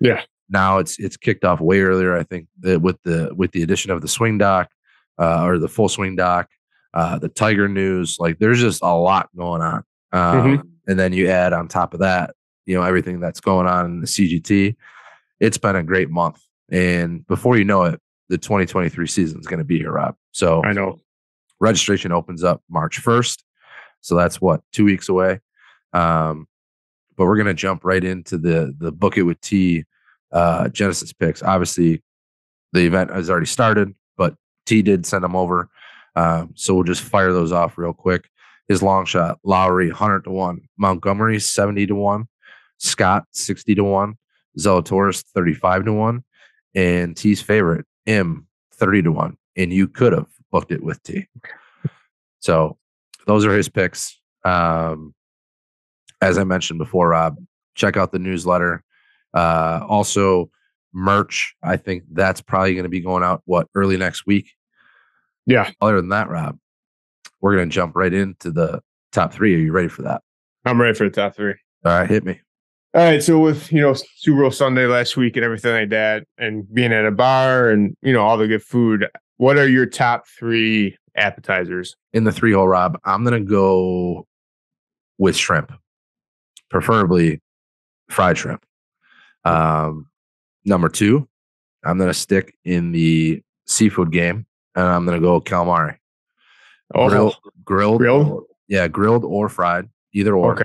Yeah. 0.00 0.22
Now 0.48 0.78
it's 0.78 0.98
it's 0.98 1.16
kicked 1.16 1.44
off 1.44 1.60
way 1.60 1.80
earlier. 1.80 2.16
I 2.16 2.22
think 2.22 2.48
that 2.60 2.80
with 2.80 2.96
the 3.02 3.32
with 3.36 3.52
the 3.52 3.62
addition 3.62 3.90
of 3.90 4.00
the 4.00 4.08
swing 4.08 4.38
doc 4.38 4.70
uh, 5.18 5.44
or 5.44 5.58
the 5.58 5.68
full 5.68 5.88
swing 5.88 6.16
doc, 6.16 6.48
uh, 6.94 7.18
the 7.18 7.28
Tiger 7.28 7.68
news, 7.68 8.16
like 8.18 8.38
there's 8.38 8.60
just 8.60 8.82
a 8.82 8.94
lot 8.94 9.28
going 9.36 9.60
on. 9.62 9.84
Um, 10.12 10.50
And 10.86 10.98
then 10.98 11.12
you 11.12 11.28
add 11.28 11.52
on 11.52 11.68
top 11.68 11.92
of 11.92 12.00
that, 12.00 12.34
you 12.64 12.74
know, 12.74 12.82
everything 12.82 13.20
that's 13.20 13.40
going 13.40 13.66
on 13.66 13.84
in 13.84 14.00
the 14.00 14.06
CGT. 14.06 14.74
It's 15.38 15.58
been 15.58 15.76
a 15.76 15.82
great 15.82 16.08
month. 16.08 16.40
And 16.70 17.26
before 17.26 17.56
you 17.56 17.64
know 17.64 17.84
it, 17.84 18.00
the 18.28 18.38
2023 18.38 19.06
season 19.06 19.40
is 19.40 19.46
going 19.46 19.58
to 19.58 19.64
be 19.64 19.78
here, 19.78 19.92
Rob. 19.92 20.14
So 20.32 20.62
I 20.62 20.72
know. 20.72 21.00
registration 21.60 22.12
opens 22.12 22.44
up 22.44 22.62
March 22.68 23.02
1st. 23.02 23.42
So 24.00 24.14
that's 24.14 24.40
what, 24.40 24.60
two 24.72 24.84
weeks 24.84 25.08
away. 25.08 25.40
Um, 25.92 26.46
but 27.16 27.24
we're 27.24 27.36
going 27.36 27.46
to 27.46 27.54
jump 27.54 27.84
right 27.84 28.04
into 28.04 28.38
the 28.38 28.74
the 28.78 28.92
book 28.92 29.18
it 29.18 29.22
with 29.22 29.40
T 29.40 29.84
uh, 30.32 30.68
Genesis 30.68 31.12
picks. 31.12 31.42
Obviously, 31.42 32.02
the 32.72 32.86
event 32.86 33.10
has 33.10 33.28
already 33.28 33.46
started, 33.46 33.94
but 34.16 34.34
T 34.66 34.82
did 34.82 35.04
send 35.04 35.24
them 35.24 35.34
over. 35.34 35.68
Um, 36.14 36.52
so 36.54 36.74
we'll 36.74 36.84
just 36.84 37.02
fire 37.02 37.32
those 37.32 37.52
off 37.52 37.76
real 37.78 37.92
quick. 37.92 38.28
His 38.68 38.82
long 38.82 39.04
shot, 39.06 39.38
Lowry, 39.44 39.88
100 39.88 40.24
to 40.24 40.30
1. 40.30 40.60
Montgomery, 40.76 41.40
70 41.40 41.86
to 41.86 41.94
1. 41.94 42.28
Scott, 42.78 43.24
60 43.32 43.74
to 43.76 43.84
1. 43.84 44.14
Zalatoris, 44.58 45.24
35 45.34 45.86
to 45.86 45.92
1. 45.92 46.24
And 46.74 47.16
T's 47.16 47.40
favorite, 47.40 47.86
M, 48.06 48.46
30 48.74 49.02
to 49.02 49.12
1. 49.12 49.36
And 49.56 49.72
you 49.72 49.88
could 49.88 50.12
have 50.12 50.26
booked 50.50 50.72
it 50.72 50.82
with 50.82 51.02
T. 51.02 51.26
So 52.40 52.78
those 53.26 53.44
are 53.44 53.56
his 53.56 53.68
picks. 53.68 54.20
Um, 54.44 55.14
as 56.20 56.38
I 56.38 56.44
mentioned 56.44 56.78
before, 56.78 57.08
Rob, 57.08 57.36
check 57.74 57.96
out 57.96 58.12
the 58.12 58.18
newsletter. 58.18 58.82
Uh, 59.34 59.84
also, 59.88 60.50
merch. 60.92 61.54
I 61.62 61.76
think 61.76 62.04
that's 62.12 62.40
probably 62.40 62.74
going 62.74 62.84
to 62.84 62.88
be 62.88 63.00
going 63.00 63.22
out 63.22 63.42
what 63.44 63.68
early 63.74 63.96
next 63.96 64.26
week. 64.26 64.52
Yeah. 65.46 65.70
Other 65.80 65.96
than 65.96 66.10
that, 66.10 66.28
Rob, 66.28 66.58
we're 67.40 67.56
going 67.56 67.68
to 67.68 67.74
jump 67.74 67.96
right 67.96 68.12
into 68.12 68.50
the 68.50 68.80
top 69.12 69.32
three. 69.32 69.54
Are 69.54 69.58
you 69.58 69.72
ready 69.72 69.88
for 69.88 70.02
that? 70.02 70.22
I'm 70.64 70.80
ready 70.80 70.96
for 70.96 71.04
the 71.04 71.14
top 71.14 71.34
three. 71.34 71.54
All 71.84 71.92
right, 71.92 72.08
hit 72.08 72.24
me. 72.24 72.40
All 72.94 73.02
right, 73.02 73.22
so 73.22 73.38
with 73.38 73.70
you 73.70 73.82
know 73.82 73.94
Super 74.16 74.40
Bowl 74.40 74.50
Sunday 74.50 74.86
last 74.86 75.16
week 75.16 75.36
and 75.36 75.44
everything 75.44 75.72
like 75.72 75.90
that, 75.90 76.24
and 76.38 76.72
being 76.72 76.92
at 76.92 77.04
a 77.04 77.10
bar 77.10 77.68
and 77.68 77.94
you 78.02 78.12
know 78.14 78.22
all 78.22 78.38
the 78.38 78.48
good 78.48 78.62
food, 78.62 79.06
what 79.36 79.58
are 79.58 79.68
your 79.68 79.84
top 79.84 80.26
three 80.26 80.96
appetizers? 81.14 81.96
In 82.14 82.24
the 82.24 82.32
three 82.32 82.52
hole, 82.52 82.66
Rob, 82.66 82.98
I'm 83.04 83.24
gonna 83.24 83.40
go 83.40 84.26
with 85.18 85.36
shrimp, 85.36 85.70
preferably 86.70 87.42
fried 88.08 88.38
shrimp. 88.38 88.64
Um, 89.44 90.06
number 90.64 90.88
two, 90.88 91.28
I'm 91.84 91.98
gonna 91.98 92.14
stick 92.14 92.56
in 92.64 92.92
the 92.92 93.42
seafood 93.66 94.12
game, 94.12 94.46
and 94.74 94.86
I'm 94.86 95.04
gonna 95.04 95.20
go 95.20 95.42
calamari. 95.42 95.96
Oh, 96.94 97.10
Grilled, 97.10 97.36
grilled, 97.64 97.98
Grilled? 97.98 98.44
yeah, 98.66 98.88
grilled 98.88 99.24
or 99.24 99.50
fried, 99.50 99.90
either 100.14 100.34
or. 100.34 100.52
Okay. 100.54 100.64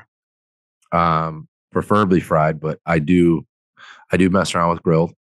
Um, 0.94 1.50
preferably 1.74 2.20
fried, 2.22 2.60
but 2.60 2.80
I 2.86 3.00
do, 3.00 3.46
I 4.12 4.18
do 4.18 4.30
mess 4.30 4.56
around 4.56 4.70
with 4.70 4.84
grilled. 4.84 5.14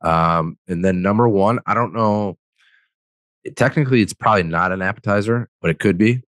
Um, 0.00 0.58
and 0.66 0.84
then 0.84 1.02
number 1.02 1.28
one, 1.28 1.58
I 1.66 1.74
don't 1.74 1.92
know. 1.94 2.36
it- 3.44 3.54
technically, 3.56 4.00
it's 4.02 4.14
probably 4.14 4.42
not 4.44 4.72
an 4.72 4.82
appetizer, 4.82 5.48
but 5.60 5.70
it 5.70 5.78
could 5.78 5.98
be. 5.98 6.22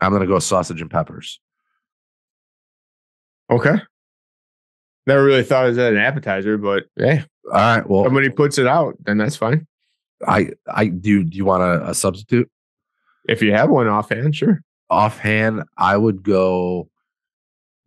I'm 0.00 0.12
gonna 0.12 0.26
go 0.26 0.38
sausage 0.38 0.80
and 0.80 0.90
peppers. 0.90 1.40
okay. 3.50 3.76
Never 5.06 5.24
really 5.24 5.42
thought 5.42 5.66
of 5.68 5.78
it 5.78 5.80
as 5.80 5.88
an 5.88 5.96
appetizer, 5.96 6.58
but 6.58 6.84
hey, 6.96 7.24
All 7.46 7.52
right. 7.52 7.88
Well, 7.88 8.04
somebody 8.04 8.28
puts 8.28 8.58
it 8.58 8.66
out, 8.66 8.94
then 9.04 9.16
that's 9.16 9.36
fine. 9.36 9.66
I, 10.26 10.50
I 10.66 10.88
do. 10.88 11.24
Do 11.24 11.36
you 11.36 11.44
want 11.46 11.62
a, 11.62 11.90
a 11.90 11.94
substitute? 11.94 12.50
If 13.26 13.40
you 13.40 13.52
have 13.52 13.70
one 13.70 13.86
offhand, 13.88 14.36
sure. 14.36 14.60
offhand, 14.90 15.64
I 15.78 15.96
would 15.96 16.22
go 16.22 16.90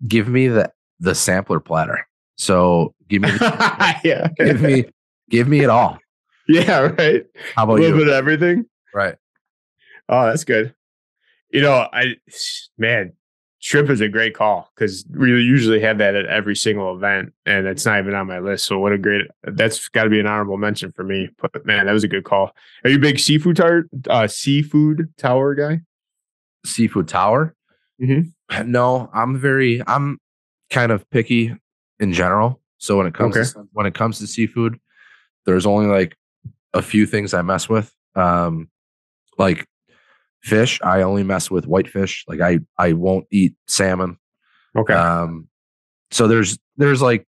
give 0.08 0.28
me 0.28 0.48
the 0.48 0.72
the 1.02 1.14
sampler 1.14 1.60
platter. 1.60 2.08
So 2.38 2.96
give 3.10 3.22
me 3.24 3.30
yeah, 4.04 4.30
give 4.38 4.62
me 4.62 4.86
give 5.30 5.48
me 5.50 5.60
it 5.62 5.70
all. 5.70 5.98
yeah, 6.48 6.80
right. 6.98 7.26
How 7.56 7.64
about 7.66 7.80
A 7.80 7.82
little 7.82 8.00
you? 8.00 8.06
bit 8.06 8.08
of 8.08 8.14
everything. 8.14 8.66
Right. 8.94 9.16
Oh, 10.10 10.26
that's 10.28 10.44
good. 10.46 10.74
You 11.52 11.62
know, 11.62 11.88
I 11.92 12.16
man, 12.78 13.14
shrimp 13.60 13.90
is 13.90 14.00
a 14.02 14.08
great 14.08 14.34
call 14.36 14.70
because 14.76 15.06
we 15.14 15.30
usually 15.30 15.80
have 15.82 15.98
that 16.00 16.16
at 16.16 16.26
every 16.26 16.56
single 16.56 16.96
event, 16.96 17.34
and 17.46 17.68
it's 17.68 17.86
not 17.86 18.00
even 18.00 18.16
on 18.16 18.28
my 18.28 18.40
list. 18.40 18.66
So 18.66 18.80
what 18.80 18.94
a 18.94 18.98
great 18.98 19.28
that's 19.44 19.88
got 19.90 20.06
to 20.06 20.10
be 20.10 20.20
an 20.20 20.28
honorable 20.28 20.58
mention 20.58 20.92
for 20.94 21.04
me. 21.04 21.30
But 21.42 21.66
man, 21.66 21.86
that 21.88 21.92
was 21.94 22.04
a 22.04 22.08
good 22.08 22.24
call. 22.24 22.52
Are 22.84 22.90
you 22.90 22.96
a 22.98 23.00
big 23.00 23.20
seafood 23.20 23.58
tower 23.58 23.84
uh, 24.10 24.28
seafood 24.28 25.14
tower 25.18 25.54
guy? 25.56 25.82
Seafood 26.66 27.08
tower. 27.08 27.56
Mhm. 28.02 28.32
No, 28.66 29.10
I'm 29.14 29.38
very 29.38 29.82
I'm 29.88 30.20
kind 30.72 30.92
of 30.92 31.08
picky 31.12 31.56
in 32.00 32.14
general. 32.14 32.60
So 32.80 32.98
when 32.98 33.06
it 33.06 33.14
comes 33.14 33.38
Okay. 33.38 33.48
to, 33.52 33.68
when 33.74 33.86
it 33.86 33.94
comes 33.94 34.18
to 34.20 34.28
seafood, 34.28 34.80
there's 35.46 35.68
only 35.68 35.86
like 35.86 36.18
a 36.74 36.82
few 36.82 37.06
things 37.06 37.34
I 37.36 37.44
mess 37.44 37.70
with. 37.70 37.94
Um 38.16 38.70
like 39.38 39.68
fish, 40.42 40.80
I 40.84 41.04
only 41.04 41.24
mess 41.24 41.52
with 41.52 41.66
whitefish. 41.68 42.26
Like 42.28 42.42
I 42.42 42.60
I 42.78 42.94
won't 42.94 43.28
eat 43.32 43.54
salmon. 43.68 44.18
Okay. 44.76 44.94
Um, 44.94 45.48
so 46.10 46.28
there's 46.28 46.58
there's 46.78 47.02
like 47.02 47.28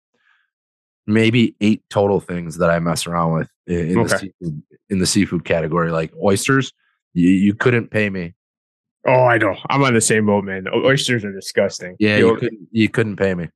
maybe 1.05 1.55
eight 1.61 1.83
total 1.89 2.19
things 2.19 2.57
that 2.57 2.69
I 2.69 2.79
mess 2.79 3.07
around 3.07 3.33
with 3.33 3.49
in, 3.65 3.91
in 3.91 4.03
the 4.03 4.09
seafood 4.09 4.63
in 4.89 4.99
the 4.99 5.05
seafood 5.05 5.45
category. 5.45 5.91
Like 5.91 6.11
oysters, 6.21 6.73
you, 7.13 7.29
you 7.29 7.53
couldn't 7.53 7.89
pay 7.91 8.09
me. 8.09 8.33
Oh, 9.07 9.25
I 9.25 9.37
know. 9.37 9.55
I'm 9.69 9.83
on 9.83 9.93
the 9.93 10.01
same 10.01 10.25
boat, 10.25 10.43
man. 10.43 10.67
Oysters 10.73 11.23
are 11.25 11.31
disgusting. 11.33 11.95
Yeah, 11.99 12.17
You 12.17 12.27
you 12.29 12.35
couldn't 12.37 12.67
you 12.71 12.89
couldn't 12.89 13.15
pay 13.15 13.33
me. 13.33 13.49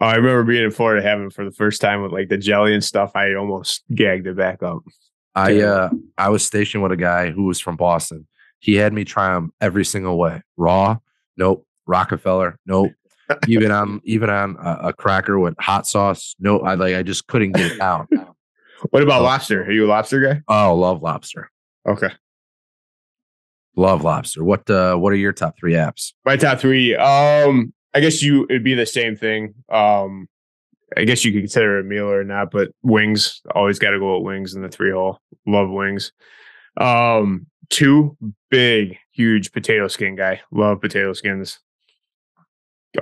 Oh, 0.00 0.06
I 0.06 0.16
remember 0.16 0.42
being 0.44 0.64
in 0.64 0.70
Florida 0.70 1.02
having 1.06 1.30
for 1.30 1.44
the 1.44 1.52
first 1.52 1.80
time 1.80 2.02
with 2.02 2.12
like 2.12 2.28
the 2.28 2.38
jelly 2.38 2.74
and 2.74 2.82
stuff. 2.82 3.12
I 3.14 3.34
almost 3.34 3.84
gagged 3.94 4.26
it 4.26 4.36
back 4.36 4.62
up. 4.62 4.78
I 5.34 5.60
uh 5.62 5.90
I 6.18 6.30
was 6.30 6.44
stationed 6.44 6.82
with 6.82 6.92
a 6.92 6.96
guy 6.96 7.30
who 7.30 7.44
was 7.44 7.60
from 7.60 7.76
Boston. 7.76 8.26
He 8.60 8.74
had 8.76 8.92
me 8.92 9.04
try 9.04 9.34
them 9.34 9.52
every 9.60 9.84
single 9.84 10.16
way. 10.18 10.42
Raw, 10.56 10.98
nope. 11.36 11.66
Rockefeller, 11.86 12.58
nope. 12.66 12.92
even 13.48 13.70
on 13.70 14.00
even 14.04 14.30
on 14.30 14.56
a, 14.60 14.88
a 14.88 14.92
cracker 14.92 15.38
with 15.38 15.54
hot 15.60 15.86
sauce, 15.86 16.34
no. 16.38 16.60
I 16.60 16.74
like 16.74 16.94
I 16.94 17.02
just 17.02 17.26
couldn't 17.26 17.52
get 17.52 17.72
it 17.72 17.78
down. 17.78 18.06
What 18.90 19.02
about 19.02 19.20
Oh. 19.22 19.24
lobster? 19.24 19.62
Are 19.64 19.70
you 19.72 19.86
a 19.86 19.88
lobster 19.88 20.20
guy? 20.20 20.42
Oh, 20.48 20.74
love 20.76 21.02
lobster. 21.02 21.50
Okay. 21.88 22.08
Love 23.76 24.04
lobster. 24.04 24.44
What 24.44 24.68
uh 24.70 24.96
what 24.96 25.12
are 25.12 25.16
your 25.16 25.32
top 25.32 25.56
three 25.58 25.72
apps? 25.72 26.12
My 26.24 26.36
top 26.36 26.60
three. 26.60 26.94
Um, 26.94 27.72
I 27.92 28.00
guess 28.00 28.22
you 28.22 28.44
it'd 28.48 28.64
be 28.64 28.74
the 28.74 28.86
same 28.86 29.16
thing. 29.16 29.54
Um, 29.68 30.28
I 30.96 31.04
guess 31.04 31.24
you 31.24 31.32
could 31.32 31.42
consider 31.42 31.78
it 31.78 31.84
a 31.86 31.88
meal 31.88 32.08
or 32.08 32.22
not, 32.22 32.50
but 32.52 32.70
wings 32.82 33.40
always 33.54 33.78
got 33.80 33.90
to 33.90 33.98
go 33.98 34.16
with 34.18 34.26
wings 34.26 34.54
in 34.54 34.62
the 34.62 34.68
three 34.68 34.92
hole. 34.92 35.18
Love 35.46 35.70
wings. 35.70 36.12
Um, 36.76 37.46
two 37.70 38.16
big, 38.50 38.96
huge 39.12 39.50
potato 39.52 39.88
skin 39.88 40.14
guy. 40.14 40.40
Love 40.52 40.80
potato 40.80 41.12
skins. 41.12 41.58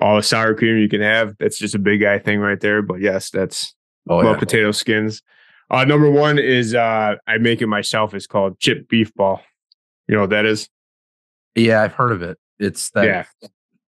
All 0.01 0.17
the 0.17 0.23
sour 0.23 0.55
cream 0.55 0.79
you 0.79 0.89
can 0.89 1.03
have. 1.03 1.37
That's 1.39 1.59
just 1.59 1.75
a 1.75 1.79
big 1.79 2.01
guy 2.01 2.19
thing 2.19 2.39
right 2.39 2.61
there. 2.61 2.81
But 2.81 3.01
yes, 3.01 3.29
that's 3.29 3.75
Oh 4.09 4.17
love 4.17 4.25
yeah. 4.35 4.39
potato 4.39 4.73
skins. 4.73 5.23
Uh, 5.71 5.85
number 5.85 6.11
one 6.11 6.39
is 6.39 6.75
uh, 6.75 7.17
I 7.27 7.39
make 7.39 7.61
it 7.63 7.67
myself. 7.67 8.15
It's 8.15 8.27
called 8.27 8.59
chip 8.59 8.89
beef 8.89 9.13
ball. 9.15 9.43
You 10.09 10.15
know 10.17 10.23
what 10.23 10.31
that 10.31 10.45
is? 10.47 10.69
Yeah, 11.55 11.83
I've 11.83 11.93
heard 11.95 12.12
of 12.12 12.23
it. 12.23 12.38
It's 12.59 12.91
that 12.91 13.05
Yeah. 13.05 13.25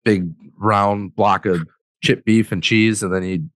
big 0.05 0.29
round 0.57 1.15
block 1.15 1.45
of 1.45 1.67
chipped 2.03 2.25
beef 2.25 2.51
and 2.51 2.61
cheese, 2.61 3.03
and 3.03 3.13
then 3.13 3.23
you, 3.23 3.49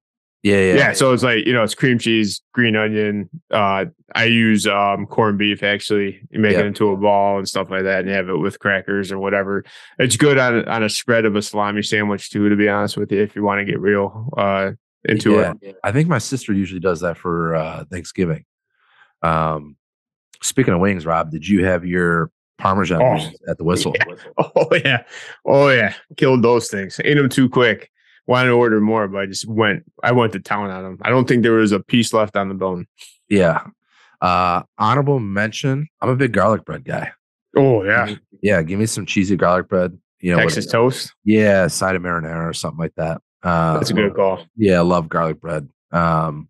yeah, 0.44 0.58
yeah, 0.58 0.74
yeah. 0.76 0.94
So 0.94 1.12
it's 1.14 1.24
like 1.24 1.46
you 1.46 1.54
know, 1.54 1.64
it's 1.64 1.76
cream 1.76 2.00
cheese, 2.00 2.42
green 2.54 2.76
onion. 2.76 3.30
Uh, 3.52 3.86
I 4.16 4.26
use 4.26 4.66
um 4.66 5.06
corned 5.06 5.38
beef 5.38 5.62
actually. 5.64 6.22
You 6.32 6.40
make 6.40 6.54
Yeah. 6.54 6.60
it 6.62 6.66
into 6.68 6.90
a 6.92 6.98
ball 6.98 7.38
and 7.38 7.48
stuff 7.48 7.70
like 7.70 7.84
that, 7.84 8.00
and 8.02 8.08
you 8.10 8.14
have 8.16 8.30
it 8.30 8.38
with 8.38 8.60
crackers 8.60 9.12
or 9.12 9.20
whatever. 9.20 9.64
It's 10.00 10.16
good 10.16 10.38
on 10.38 10.60
a- 10.60 10.64
on 10.70 10.84
a 10.84 10.90
spread 10.90 11.26
of 11.26 11.36
a 11.36 11.42
salami 11.42 11.82
sandwich 11.84 12.30
too. 12.30 12.48
To 12.50 12.56
be 12.56 12.70
honest 12.70 12.96
with 12.98 13.12
you, 13.12 13.22
if 13.22 13.36
you 13.36 13.44
want 13.44 13.60
to 13.60 13.66
get 13.66 13.80
real 13.80 14.30
uh 14.38 14.72
into 15.08 15.34
Yeah. 15.34 15.54
it. 15.62 15.78
I 15.84 15.92
think 15.92 16.08
my 16.08 16.18
sister 16.18 16.54
usually 16.54 16.80
does 16.82 17.00
that 17.02 17.18
for 17.18 17.56
uh, 17.56 17.86
Thanksgiving. 17.92 18.44
Um, 19.22 19.76
speaking 20.42 20.74
of 20.74 20.80
wings, 20.80 21.06
Rob, 21.06 21.32
did 21.32 21.48
you 21.48 21.64
have 21.66 21.86
your 21.86 22.30
Parmesan 22.58 23.02
Oh, 23.02 23.30
at 23.50 23.58
the 23.58 23.64
whistle? 23.64 23.94
Oh 24.38 24.68
yeah, 24.84 25.04
oh 25.46 25.70
yeah, 25.70 25.94
killed 26.16 26.42
those 26.44 26.70
things. 26.70 27.00
Ate 27.04 27.16
them 27.16 27.30
too 27.30 27.48
quick. 27.50 27.92
Wanted 28.26 28.50
to 28.50 28.56
order 28.56 28.82
more, 28.82 29.08
but 29.08 29.20
I 29.20 29.26
just 29.26 29.48
went. 29.48 29.84
I 30.04 30.12
went 30.12 30.34
to 30.34 30.40
town 30.40 30.70
on 30.70 30.84
them. 30.84 30.98
I 31.02 31.10
don't 31.10 31.28
think 31.28 31.44
there 31.44 31.54
was 31.54 31.72
a 31.72 31.80
piece 31.80 32.12
left 32.14 32.36
on 32.36 32.50
the 32.50 32.56
bone. 32.56 32.86
Yeah. 33.30 33.66
Uh, 34.22 34.64
honorable 34.78 35.20
mention. 35.20 35.88
I'm 36.02 36.10
a 36.10 36.16
big 36.16 36.34
garlic 36.34 36.66
bread 36.66 36.84
guy. 36.84 37.12
Oh 37.56 37.84
yeah, 37.84 38.16
yeah. 38.42 38.62
Give 38.64 38.80
me 38.80 38.86
some 38.86 39.06
cheesy 39.06 39.36
garlic 39.36 39.68
bread. 39.70 39.98
You 40.20 40.32
know, 40.32 40.38
with- 40.44 40.56
Texas 40.56 40.72
toast. 40.72 41.14
yeah, 41.24 41.68
side 41.68 41.96
of 41.96 42.02
marinara 42.02 42.50
or 42.50 42.54
something 42.54 42.80
like 42.80 42.96
that. 42.96 43.22
Uh, 43.44 43.76
That's 43.76 43.92
a 43.92 43.94
good 43.94 44.16
call. 44.16 44.46
Yeah, 44.56 44.80
I 44.80 44.82
love 44.82 45.08
garlic 45.08 45.40
bread. 45.40 45.70
Um, 45.92 46.50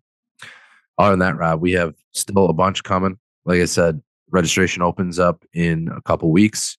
other 0.96 1.10
than 1.12 1.18
that, 1.20 1.36
Rob, 1.36 1.60
we 1.60 1.72
have 1.72 1.94
still 2.12 2.46
a 2.46 2.52
bunch 2.54 2.82
coming. 2.82 3.18
Like 3.44 3.60
I 3.60 3.66
said, 3.66 4.02
registration 4.30 4.82
opens 4.82 5.18
up 5.18 5.44
in 5.52 5.88
a 5.96 6.02
couple 6.02 6.30
weeks. 6.30 6.78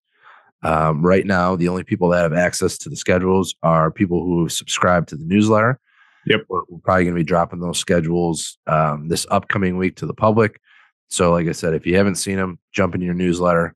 Um, 0.62 1.06
right 1.06 1.26
now, 1.26 1.56
the 1.56 1.70
only 1.70 1.84
people 1.84 2.10
that 2.10 2.22
have 2.22 2.34
access 2.34 2.78
to 2.80 2.90
the 2.90 2.96
schedules 2.96 3.56
are 3.64 3.92
people 3.92 4.24
who 4.24 4.50
subscribe 4.50 5.08
to 5.08 5.16
the 5.16 5.26
newsletter. 5.26 5.80
Yep. 6.26 6.42
We're, 6.50 6.62
we're 6.68 6.80
probably 6.80 7.06
going 7.06 7.16
to 7.16 7.20
be 7.20 7.24
dropping 7.24 7.60
those 7.60 7.80
schedules 7.80 8.58
um, 8.68 9.08
this 9.08 9.26
upcoming 9.32 9.78
week 9.78 9.96
to 9.98 10.06
the 10.06 10.14
public. 10.14 10.60
So, 11.08 11.32
like 11.32 11.48
I 11.48 11.54
said, 11.54 11.74
if 11.74 11.88
you 11.88 11.96
haven't 11.96 12.16
seen 12.16 12.36
them, 12.36 12.60
jump 12.72 12.94
in 12.94 13.02
your 13.02 13.14
newsletter, 13.14 13.74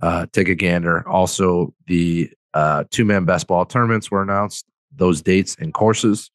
uh, 0.00 0.26
take 0.32 0.48
a 0.48 0.54
gander. 0.54 1.06
Also, 1.08 1.74
the 1.86 2.30
uh, 2.54 2.84
two 2.90 3.04
man 3.04 3.24
best 3.24 3.46
ball 3.46 3.64
tournaments 3.64 4.10
were 4.10 4.22
announced, 4.22 4.66
those 4.94 5.22
dates 5.22 5.56
and 5.60 5.72
courses. 5.72 6.30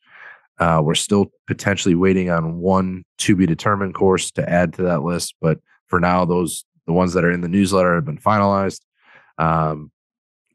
Uh, 0.60 0.82
we're 0.84 0.96
still 0.96 1.32
potentially 1.48 1.96
waiting 1.96 2.30
on 2.30 2.58
one 2.58 3.04
to 3.20 3.36
be 3.36 3.46
determined 3.46 3.94
course 3.94 4.32
to 4.32 4.50
add 4.50 4.74
to 4.74 4.84
that 4.84 5.04
list, 5.04 5.36
but 5.42 5.60
for 5.88 6.00
now, 6.00 6.26
those 6.26 6.66
the 6.88 6.94
ones 6.94 7.14
that 7.14 7.24
are 7.24 7.32
in 7.32 7.42
the 7.42 7.48
newsletter 7.50 7.94
have 7.96 8.06
been 8.06 8.18
finalized. 8.18 8.82
Um, 9.38 9.92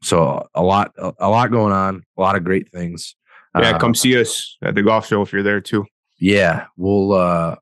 so 0.01 0.47
a 0.53 0.61
lot, 0.61 0.91
a, 0.97 1.13
a 1.19 1.29
lot 1.29 1.51
going 1.51 1.71
on, 1.71 2.03
a 2.17 2.21
lot 2.21 2.35
of 2.35 2.43
great 2.43 2.69
things. 2.71 3.15
Yeah, 3.57 3.71
Uh, 3.75 3.79
come 3.79 3.95
see 3.95 4.19
us 4.19 4.57
at 4.61 4.75
the 4.75 4.81
golf 4.83 5.07
show 5.07 5.21
if 5.21 5.31
you're 5.31 5.43
there 5.43 5.61
too. 5.61 5.85
yeah, 6.19 6.65
we'll 6.75 7.13
uh 7.13 7.55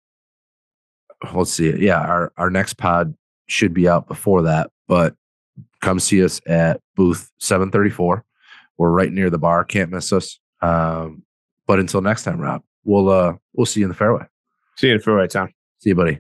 let's 1.34 1.52
see. 1.54 1.72
Yeah, 1.78 2.00
our 2.02 2.32
our 2.38 2.50
next 2.50 2.76
pod 2.76 3.14
should 3.48 3.74
be 3.74 3.88
out 3.90 4.08
before 4.08 4.44
that, 4.44 4.72
but 4.88 5.16
come 5.82 6.00
see 6.00 6.24
us 6.24 6.40
at 6.48 6.80
booth 6.96 7.30
734. 7.40 8.24
We're 8.78 8.90
right 8.90 9.12
near 9.12 9.30
the 9.30 9.38
bar, 9.38 9.64
can't 9.66 9.92
miss 9.92 10.12
us. 10.14 10.40
Um, 10.62 11.24
but 11.68 11.80
until 11.80 12.02
next 12.02 12.24
time, 12.24 12.40
Rob, 12.40 12.64
we'll 12.86 13.10
uh 13.10 13.34
we'll 13.54 13.66
see 13.66 13.82
you 13.82 13.86
in 13.86 13.90
the 13.90 13.96
fairway. 13.96 14.26
See 14.78 14.88
you 14.88 14.94
in 14.94 14.98
the 15.00 15.04
Fairway 15.04 15.28
Tom. 15.28 15.50
See 15.80 15.90
you, 15.90 15.96
buddy. 15.96 16.20